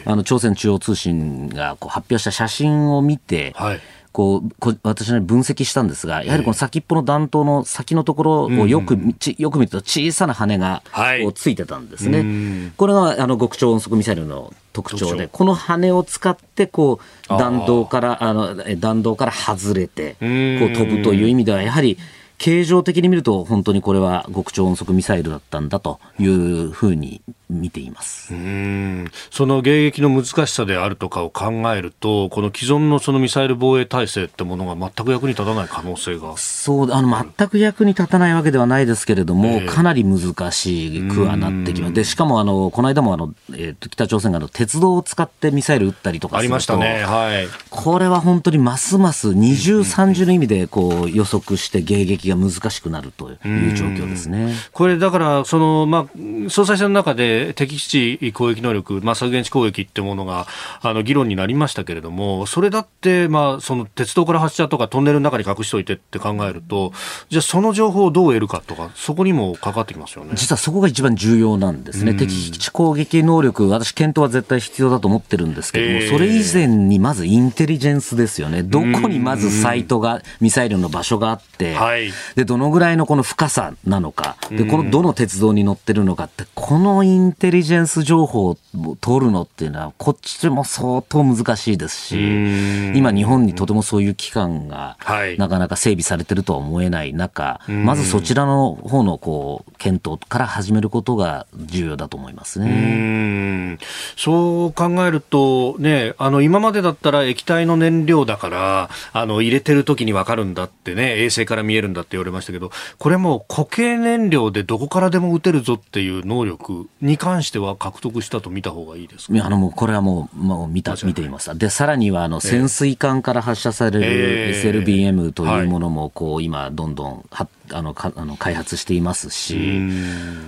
[0.05, 3.80] あの朝鮮中央通信がこう発表した写真を見て、はい。
[4.12, 8.99] こうこ私ね分析したんですが、やはりこの先っぽの弾頭の先のところをよく、
[9.39, 10.83] よく見ると小さな羽が
[11.22, 12.18] こうついてたんですね。
[12.18, 20.26] はい、これがあの極超音速ミサイルの特徴で、この羽を使ってこう弾道からあの弾道から外れてこ
[20.66, 21.97] う飛ぶという意味ではやはり
[22.43, 28.34] 形状的に見ると本当にこれは極超音速ミサイルだったんだというふうに見ています。
[28.34, 29.11] うん。
[29.30, 36.36] その迎撃の難しさであるとかを考えると、この既存のそのミサイル防衛体制ってものが全く役に立たない可能性が。
[36.36, 54.55] そうあの全く役に立たないわけではないですけれども、えー、かなり難しくはなってきます、でしかもあのこの間もあの、えー、北朝鮮がの鉄道を使ってミサイル撃ったりとかありましたね、はい、これは本当にますます二重、三重の意味でこう予測して迎撃が難しくなるという状況ですね。
[54.72, 56.09] これだからその、ま
[56.47, 60.47] あ、総裁選の中で敵基地攻撃能力、まあ、削減地攻撃ってものが
[60.80, 66.93] あの議論になりましたけれども、それだって、まあ、その鉄道から発射とかトンネルの中に隠しておいてって考えると、
[67.28, 88.57] じゃあその情報をどう得るかとか、そこにも関わってきますよね実はそこが一番重要なんですね、敵基地攻撃能力、私、検討は絶対必要だと思ってるんですけども、えー、それ以前にまずインテリジェンスですよね、どこにまずサイトが、ミサイルの場所があって、はい、で、どのぐらいのこの深さなのか、で、このどの鉄道に乗ってるのかって、このインテリジェンス情報を
[89.01, 94.97] 取るのっていうのは、こっちも相当難しいですし、今日本にとてもそういう機関が、
[95.39, 103.79] なかなか整備されてるとは思えない中、まずそちらの方のこう、検討から始めることが重要だと思いますね。
[104.16, 121.55] そう考えると、ね、あの、今までだったら液体の燃料だから、あの、入れてる時にわかるんだってね、衛星から見えるんだって言われましたけど、これも固形燃料でどこからでも撃てるぞっていう能力に関しては獲得したと見た方がいいですか、あの、もうこれはもう、もう見た、見ていました。
[121.55, 129.57] で、さらには、あの、潜水艦から発射される SLBM というものも、こう、今、どんどん発あのかあの開発していますし、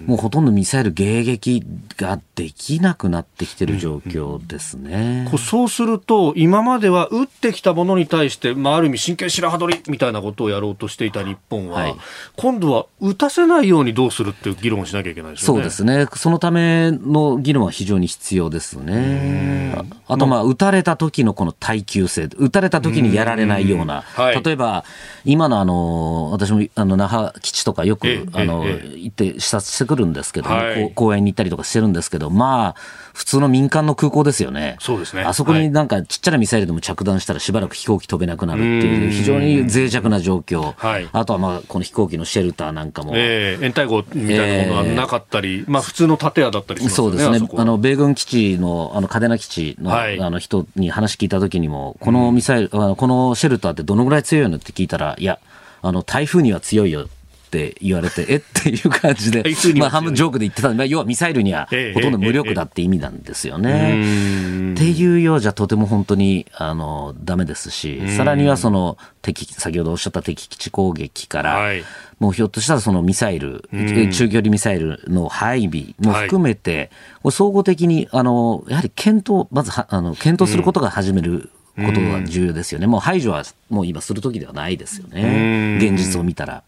[0.07, 1.63] もうほとんどミサイル迎撃
[1.97, 5.29] ができなくなってきてる状況ですね。
[5.33, 11.97] うそうすると、今までは撃ってきたものに対して、まあ、ある意味、真剣白羽取りみたいなことをやろうとしていた日本は、はい、
[12.37, 15.61] 今度は撃たせないようにどうするっていう議論をしなきゃいけないですよね。
[15.61, 16.07] そうですね。
[16.15, 19.77] そのための議論は非常に必要ですね。
[20.07, 24.85] あと、まあ、撃たれた時のこの耐久性、撃たれた時にやられないような、はい、例えば、
[25.25, 32.75] 今のあの、私もあの那覇基地とかよく、あの、行って視察してくるんですけども、はい、公園に行ったりとかしてるんですけど、まあ、
[33.15, 34.77] 普通の民間の空港ですよね。
[34.81, 35.23] そうですね。
[35.23, 40.73] あそこになんかちっちゃなミサイルでも着弾したらしばらく飛行機飛べなくなるっていう、非常に脆弱な状況。
[40.77, 43.13] はい、あとはまあ、この飛行機のシェルターなんかも。
[43.15, 46.97] えー、延滞号みたいなものはなかったり、えー、まあ普通の建屋だったりしますね。
[46.97, 47.49] そうですね。
[47.57, 55.39] あの、米軍基地の、あの、嘉手納基地の、はい、あの人に話聞いたときにも、このミサイル、うん、このシェルターってどのぐらい強いのって聞いたら、いや、
[55.83, 57.09] あの、台風には強いよ。
[57.55, 58.37] って言われて、 え？
[58.37, 59.45] っていう感じで、
[59.79, 64.73] まあ半分ジョークで言ってたんで、要はミサイルにはほとんど無力だって意味なんですよね。
[64.73, 71.85] っていうようじゃとても本当にあのダメですし、さらにはその敵、先ほどおっしゃった敵基地攻撃から、はい、
[72.19, 76.91] もうひょっとしたらそのミサイル、中距離ミサイルの配備も含めて、
[77.23, 81.51] はい、総合的にあのやはり検討、まずあの検討することが始める。
[81.77, 82.87] ことが重要ですよね。
[82.87, 85.79] もう排除はもう今する時ではないですよね。
[85.81, 86.63] 現実を見たら。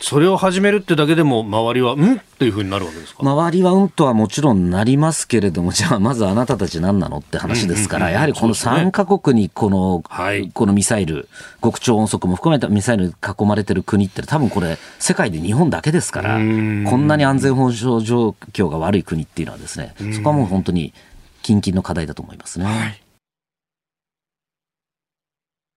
[0.00, 2.16] それを始めるってだけでも周りはうん？
[2.16, 3.22] っていうふうになるわけですか？
[3.22, 11.28] 周りはうんとはもちろんなりますけれども、じゃあまずあなたたち何なのって話ですから、やはりこの3カ国にこの、はい、このミサイル、
[11.62, 20.92] 極超音速も含めたミサイルに囲まれてる国って多分これ世界で日本だけですから、こんなに安全保障状況が悪い国っていうのはですね、そこはもう本当に
[21.42, 22.66] 近々の課題だと思いますね。
[22.66, 23.00] はい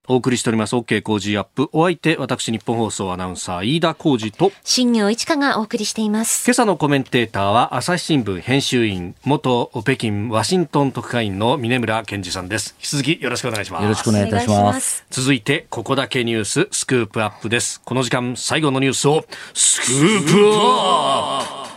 [0.10, 0.76] お送りしております。
[0.76, 1.70] OK 工事アップ。
[1.72, 6.46] お相手私日本放送アナウンサー飯田浩二と新業一華がお送りしています。
[6.46, 12.76] 今朝のコメンテーターは朝日新聞編集員元北京ワシントン特派員の峰村健二さんです。
[12.80, 13.84] 引き続きよろしくお願いします。
[13.84, 15.06] よろしくお願いいたします。
[15.10, 17.80] 続いてここだけニューススクープアップです。
[17.86, 19.24] この時間最後のニュースを
[19.54, 21.74] スクープアップ。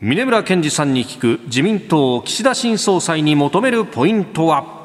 [0.00, 4.77] 峰村健二さんに聞く自民党岸田新総裁に求めるポイントは？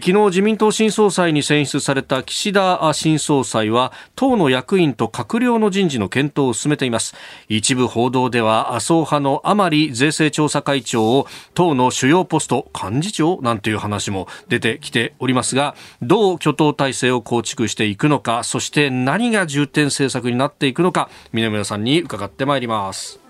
[0.00, 7.14] 昨日自民党新総裁に選出された岸田新総裁は党の役員と閣僚の人事の検討を進めています。
[7.48, 23.22] 一部報道では麻生派の甘利税制調査会長を党の主要ポスト幹事長なんていう話も出てきておりますがどう挙党体制を構築していくのかそして何が重点政策になっていくのか南村さんに伺ってまいります。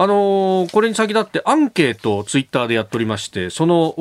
[0.00, 3.96] あのー、これに先立ってアンケートをツイッターでやっておりまして、その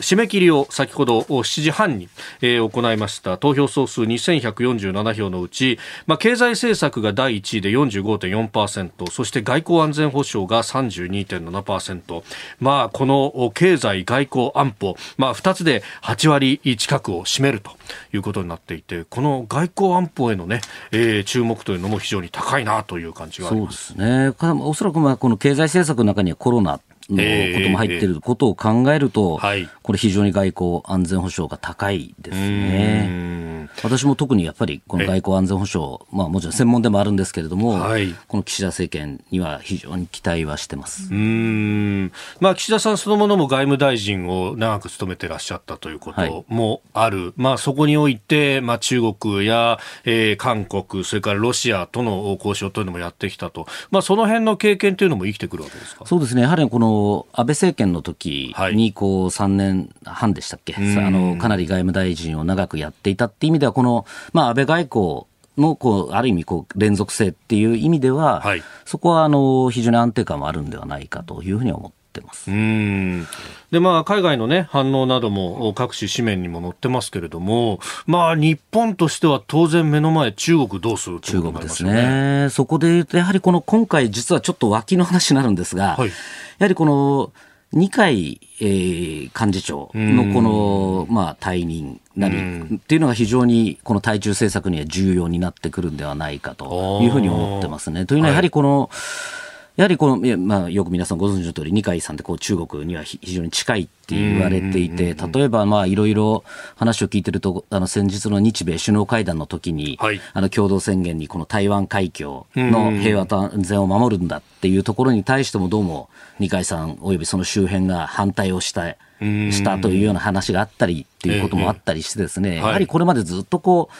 [0.00, 2.08] 締め切りを先ほど7時半に、
[2.42, 3.38] え、行いました。
[3.38, 12.22] 投票総数2147票のうち、まあ、経済政策が第1位で45.4%そして外交安全保障が32.7%、
[12.60, 17.70] まあ、この経済外交安保、まあ、2つで8割近くを占めると
[18.12, 20.60] いうことになっていてこの外交安保へのね、
[20.92, 23.88] えー、注目というのも非常に高いなという感じがあります。
[23.88, 24.54] そうですね。
[24.62, 26.80] おそらくまあこの経済政策の中にはコロナ
[27.10, 29.40] のことも入っていることを考えると、
[29.82, 33.68] これ非常に外交安全保障が高いですね。
[33.82, 41.12] 私も特にやっぱりこの外交安全保障、まあもちろん専門でもあるんですけれども、はい、この岸田政権には非常に期待はしてます。
[41.12, 42.12] うん。
[42.40, 47.24] まあ岸田さんそのものも外務大臣を長く務めてらっしゃったということもある。
[47.26, 53.66] はい、まあそこにおいて、まあ中国や、えー、韓国、それからロシアとの交渉というのもやってきたと。
[53.90, 56.06] まあその辺の経験というのも生きてくるわけですか？
[56.06, 56.42] そうですね。
[56.42, 56.93] やはりこの
[57.32, 65.26] 安倍政権の時にこう3年半でしたっけ、はい、あのかなり外務大臣を長くやっていたっていう意味では、この、まあ、安倍外交
[65.56, 72.50] のこうある意味こう連続性っていう意味では、はい、そこはあの非常に安定感もあるんではないかというふうに思ってってます。
[72.50, 73.26] うん
[73.72, 82.48] でまあ、海外の、ね、反応なども各種紙面にも載ってますけれども、まあ、日本としては当然目の前、中国どうする、ね、中国ですね。
[82.50, 86.14] そこで言うと、やはりこの今回、実はちょっと脇の話になるんですが、はい、や
[86.60, 87.32] はりこの
[87.72, 98.06] 二階、えー、幹事長のこの、まあ、退任なりっていうのが非常にこの対中政策には重要になってくるんではないかというふうに思ってますね。
[98.06, 99.43] というのはやはりこの、はい
[99.76, 106.44] やはりこの、まあ、よく皆さんご存知の通り、二階さんってこう中国には非常に近いって言われていて、例えばまあいろいろ
[106.76, 116.08] 話を聞いてると、あの先日の日米首脳会談の時に、はい、あの共同宣言にこの台湾海峡の平和と安全を守るんだっていうところに対してもどうも
[116.38, 123.94] 二階さんおよびその周辺が反対をしたしたというような話があったりっていうこともあったりしてですね、やはりこれまでずっとこう、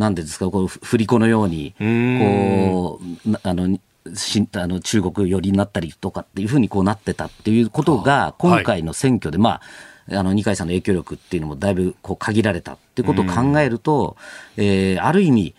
[0.00, 3.78] なんですか、こう振り子のように、こう、あの、
[4.14, 9.60] しあの中国寄りになったりとかっていうふうにこうなってたっていうことが、今回の選挙で、ま
[10.10, 14.16] あ、あの二階さんの影響力っていうのもだいぶこう限られたっていうことを考えると、
[14.56, 15.54] えー、ある意味、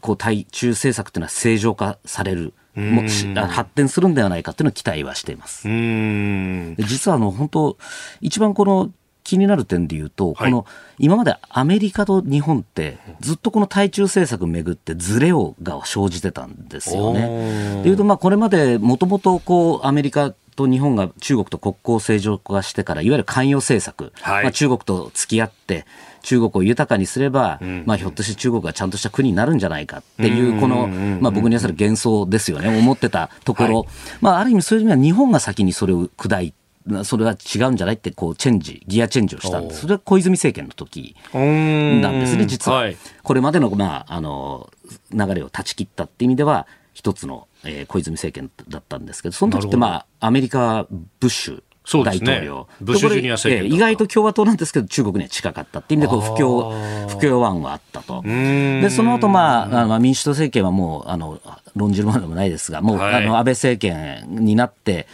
[0.00, 2.54] こう対中政策っていうのは正常化される。
[2.78, 3.02] も
[3.48, 5.66] 発展するんではないかというのを期待はしています。
[5.66, 7.78] 実はあの本当
[8.20, 8.92] 一番この
[9.24, 10.66] 気になる点で言うと、はい、この
[10.98, 17.82] 今までアメリカと日本ってずっとこの対中政策をめぐってずれをが生じてたんですよね。
[17.82, 25.86] というとまあこれまでもともとこうアメリカと日本が中国と国交正常化してからいわゆる関与政策、はい、まあ、中国と付き合って
[26.22, 32.76] 中国を豊かにすれば、うん、まあ、ひょっとして中国がちゃんとした国になるんじゃないかっていうこの、まあ、僕にはそれ幻想ですよね。
[32.76, 33.86] 思ってたところ、はい、
[34.20, 36.57] まあ、ある意味そういう意味では日本が先にそれを砕いて
[37.04, 39.82] それは違うんじゃないってこうチェンジギアチェンジをしたんです。
[39.82, 42.90] それは小泉政権の時なんですね実は、
[43.22, 44.70] これまでの,、まあ、あの
[45.12, 51.62] 流れを断ち切ったっていう意味では一つの、えー、小泉政権だったんですけどその時ってまあアメリカブッシュ
[52.04, 58.22] 大統領、ね、ブッシュジュニア政権意外と共和党なんですけど中国には近かったっていう意味でこう不況不況案はあったと。
[58.22, 61.40] でその後まああの民主党政権はもうあの
[61.74, 65.06] 論じるものでもないですがもう、はい、あの安倍政権になって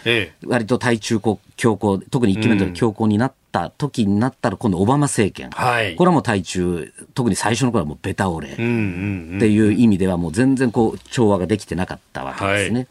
[0.46, 8.52] 割と対中強硬特に1期目で強硬になった時になったら今度オバマ政権、はい、これはもう対中特に最初の頃はもうベタ折れ。
[8.54, 12.80] っていう意味ではもう全然こう調和ができてなかったわけですね。
[12.80, 12.88] はい、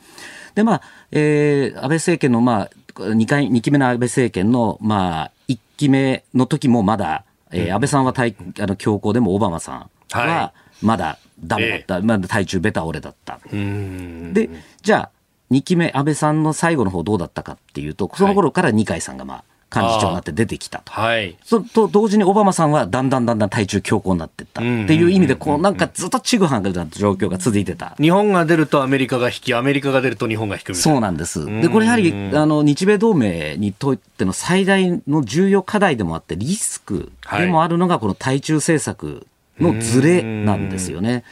[0.55, 0.81] でまあ、
[1.11, 13.39] えー、安倍政権のまあ2回、2期目の安倍政権の、まあ、1期目の時もまだ、えー、安倍さんは対あの強硬でもオバマさんはまだダメだった、はい、まだ対中ベタ折れだった。
[13.51, 14.49] で、
[14.81, 15.09] じゃあ、
[15.51, 19.43] 2期目、安倍さんの最後の方どうだったかっていうと、その頃から二階さんがまあ、
[19.73, 20.91] 幹事長になって出てきたと。
[20.91, 21.35] はい。
[21.43, 27.95] そと同時にオバマさんはだんだんだんだん対中強硬になっていったっていう意味で、こうなんかずっとちぐはぐな状況が続いてた。
[27.99, 30.93] 日本が出るとアメリカが引き、アメリカが出ると日本が引くみたいな。
[30.93, 31.45] そうなんです。
[31.45, 39.25] で、これやはり、あの、日米同盟にとっての最大の重要課題でもあって、リスクでもあるのがこの対中政策
[39.59, 41.23] のズレなんですよね。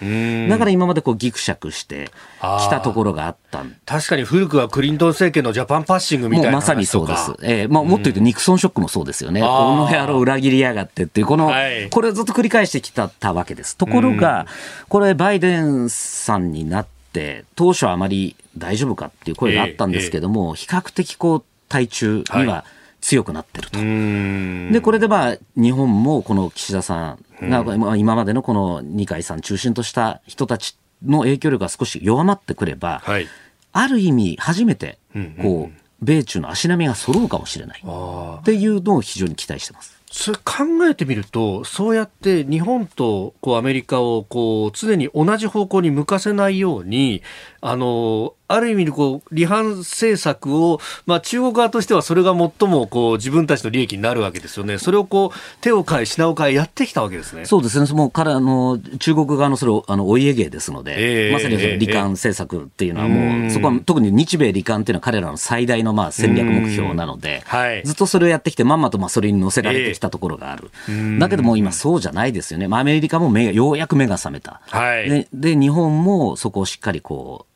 [0.50, 3.64] だから今までこうギクシャクしてきたところがあった。
[3.86, 7.34] 確かに古くはクリントン政権のジャパンパッシングみたいなまさにそうです。
[7.42, 9.42] えー、まあ、もっと言うとニクソンショックもそうですよね。
[9.42, 13.76] この野郎裏切りやがってっていう、この、はい、これをずっと繰り返してきたたわけです。
[13.76, 14.46] ところが、
[14.88, 22.64] これバイデンさんになって、当初はあまり大丈夫かっていう声があったんですけども、えーえー、比較的こう、対中には、はい。
[23.02, 23.80] 強くなってると。
[23.80, 33.28] で、これでまあ、日本もこの岸田さんが、今までのこの二階さん中心とした人たちの影響力が少し弱まってくれば、はい、
[33.72, 35.00] ある意味、初めて、
[35.42, 40.02] こう、米中の足並みが揃うかもしれないっていうのを非常に期待してます。
[40.12, 47.22] それ考えてみると、そうやって日本とこうアメリカをこう常に同じ方向に向かせないように、
[47.62, 57.46] あのある意味でこう離反政策を、まあ、中国側としてはそれが最もこう自分たちの利益になるわけですよね、それをこう手を変え、品を変え、やってきたわけですね。
[57.46, 77.51] そうですね、もう彼あの中国側のそれをあのお家芸ですので、えー、まさにその離間政策っていうのは、もう、えー、そこは特に日米離間っていうのは彼らの最大のまあ戦略目標なので、はい、ずっとそれをやってきて、まんまとまあそれに乗せられてきたところがある、えー、だけども今、そうじゃないですよね、まあ、アメリカも目ようやく目が覚めた、はい、でで日本もそこをしっかりこう、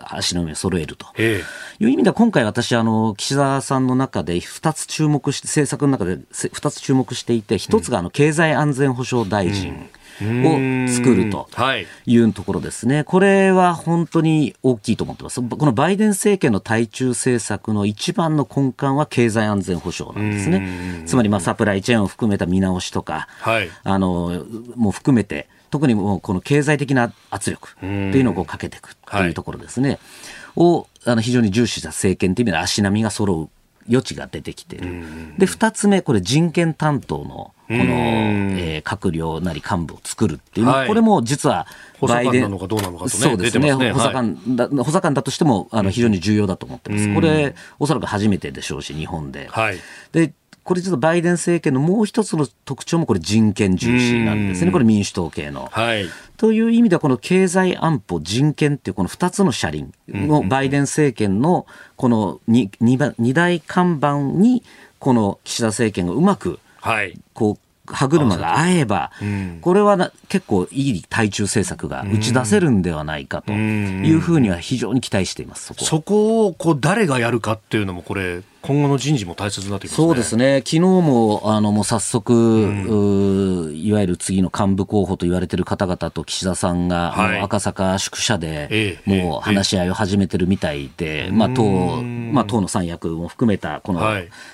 [0.00, 1.06] 足の上を揃えると。
[1.20, 1.42] い
[1.86, 9.88] う意味では今回私あの岸田さんの中で2つ注目して政策の中で2つ注目していて1つがあの経済安全保障大臣、
[10.20, 11.48] を作ると
[12.06, 12.16] い。
[12.18, 24.44] うところですね、これは本当に大きいと思ってます、このバイデン政権の対中政策の一番の根幹は経済安全保障なんですね、つまりまあサプライチェーンを含めた見直しとか、はい、あの
[24.74, 29.98] も含めて、特にもうこの経済的な圧力っていうのをかけていくというところですね、はい、
[30.56, 33.48] をあの非常に重視した政権という意味で足並みが揃う
[33.88, 35.04] 余地が出てきている。
[35.38, 41.66] で、二つ目、これ人権担当のこの、えー、閣僚なり幹部を作るっていう、はい、これも実は
[42.00, 42.58] バイデン、
[43.08, 47.12] そうですね、補佐官だ、補佐官だとしてもあの非常に重要だと思ってます。
[47.14, 49.48] これ、おそらく初めてでしょうし、日本で。
[49.50, 49.78] はい、
[50.12, 50.32] で
[50.66, 55.68] これ実はバイデン政権のもう一つの特徴もこれ人権重視なんですね、これ民主党系の。
[55.70, 56.06] はい、
[56.36, 64.64] という意味ではこの経済安保、人権っていうこの2つの車輪のバイデン政権のこの 2, 2, 大看板に
[64.98, 66.58] この岸田政権がうまく
[67.32, 69.12] こう歯車が合えば、
[69.60, 94.02] これは結構いい対中政策が打ち出せるんではないかというふうには非常に期待しています、そこそこをこう誰がやるかっていうのも、これ、今後の人事も大切になってきます、ね、そうですね、昨日もあのもう早速、うん、いわゆる次の幹部候補と言われている方々と岸田さんが、はい、赤坂宿舎で、もう話し合いを始めてるみたいで、まあ党まあ、党の三役も含めたこの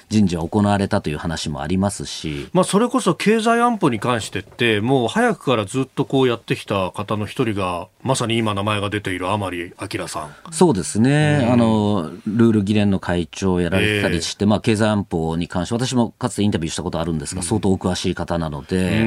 [0.08, 10.34] 人事は行われたという話もありますし、まあ、それこそ経済安保に関してって、もう早くからずっとこうやってきた方の一人が、まさに今、名前が出ている甘利明さん。
[10.52, 19.00] そうですね、あのルール議連の会長をやられてたりして、まあ、経済安保に関して、私もかつてインタビューしたことあるんですが、相当お詳しい方なので、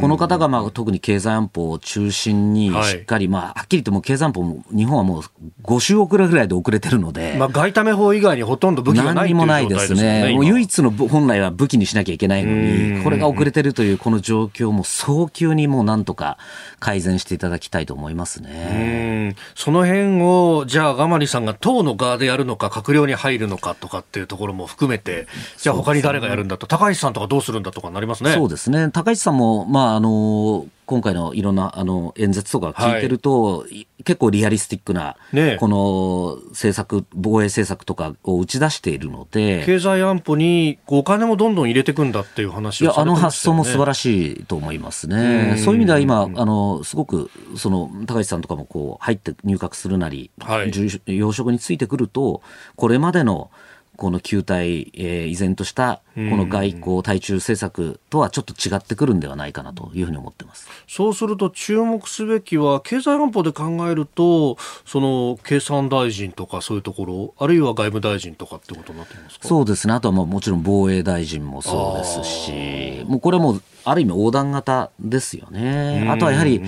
[0.00, 5.22] この方がまあ特に経済安保を中心にしっかり、まあ、はっきり言っても経済安保も、日本はもう
[5.62, 16.38] 5週遅れぐらいで遅れてるので、まあ、外為法以外にほとんど武器がない何もないですね、もう唯一の本来は武器にしなきゃいけないのに、これが遅れてるというこの状況も早急にもうなんとか
[16.78, 19.36] 改善していただきたいと思いますね。
[19.54, 25.26] その辺を、じゃあ、甘利さんが党の側でやるのか、閣僚に入るのかとかっていうところも含めて、
[25.58, 28.32] じゃあ他に誰がやるんだと、高市さんとかどうするんだとかなりますね。
[28.32, 28.90] そうですね。
[28.90, 45.54] 高市さんも、まあ、あの、今回のいろんなあの演説とか聞いてると、はい、結構リアリスティックな、ね、この政策、防衛政策とかを打ち出しているので、経済安保にお金もどんどん入れていくんだっていう話を、ね、いや、あの発想も素晴らしいと思いますね。
[45.58, 50.72] そういう意味では今、あのすごくその高市さんとかもこう入って入閣するなり、はい、
[51.06, 52.42] 要職についてくると、
[52.74, 53.52] これまでの
[54.00, 60.66] この旧体、えー、依然としたこの外交、対中政策とはちょっと違ってくるんではないかなというふうに思ってます。
[60.88, 69.46] そうすると、注目すべきは、経済安保で考えると、その経産大臣とかそういうところ、あるいは外務大臣とかってことになってますか？
[69.46, 76.08] そうですね、あとはまあもちろん防衛大臣もそうですし、もうこれもある意味横断型ですよね。
[76.10, 76.62] あとはやはり、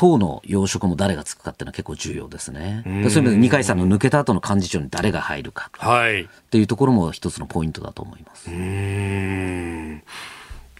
[0.00, 2.80] 党の要職も誰がつくかっていうのは結構重要ですね。
[2.84, 8.50] そういう意味で二階さんの抜けた後の幹事長に誰が入るかっていうところも一つのポイントだと思います。
[8.50, 10.02] うん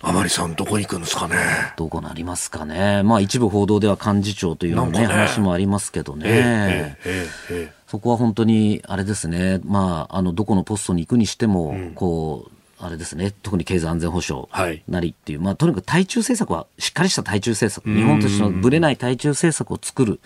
[0.01, 1.37] 甘利さん、どこに行くんですかね？
[1.77, 3.03] どこなりますかね。
[3.03, 6.25] まあ、一部報道では幹事長というのね、ね話もありますけどね。
[6.27, 9.61] えええ、そこは本当に、あれですね。
[9.63, 14.49] まあ、あの、どこのポストに行くにしても、うん、こう、あれですね、特に経済安全保障
[14.89, 20.21] なりっていう、はい、まあ、とにかく対中政策は、しっかりした対中政策、日本としてのぶれない対中政策を作る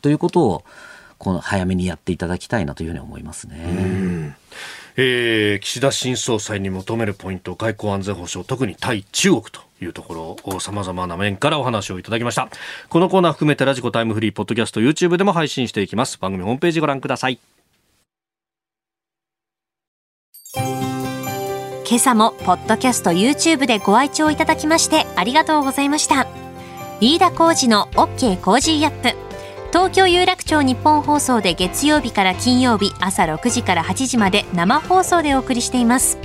[0.00, 0.64] ということを、
[1.18, 4.36] この早めにやっていただきたいなというふうに思いますね。
[4.96, 12.48] えー、岸田新総裁に求めるポイント、外交安全保障、特に対中国というところを様々な面からお話をいただきました。
[12.88, 16.18] このコーナー含めてラジコタイムフリー、ポッドキャスト、YouTube でも配信していきます。
[16.18, 17.57] 番組ホームページご覧ください。
[21.90, 26.26] 今朝もポッドキャスト YouTube でご愛聴いただきましてありがとうございました。
[27.00, 29.16] 飯田浩司の OK Cozy up。
[29.72, 36.18] 東京有楽町ニッポン放送で月曜日から金曜日朝6時から8時まで生放送でお送りしています。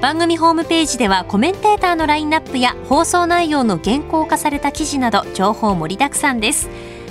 [0.00, 6.70] 番組ホームページではコメンテーターのラインナップや放送内容の原稿化された記事など情報盛りだくさんです。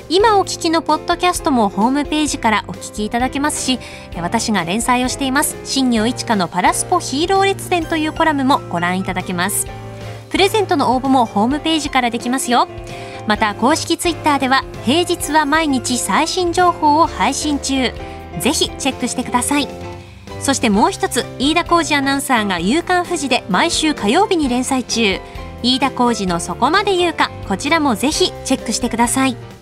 [0.09, 3.79] 今お聞きのポッドキャストもホームページからお聞きいただけますし
[4.15, 9.67] 私が連載をしています新業一華のパラスポヒーロー列伝というコラムもご覧いただけます。
[10.29, 12.67] プレゼントの応募もホームページからできますよ。
[13.27, 17.93] また公式ツイッターでは平日は毎日最新情報を配信中。
[18.39, 19.67] ぜひチェックしてください。
[20.39, 25.19] そしてもう一つ飯田浩二アナウンサーが「夕刊富士」で毎週火曜日に連載中。
[25.63, 29.56] 飯田浩二の「そこまで言うか」こちらもぜひチェックしてください。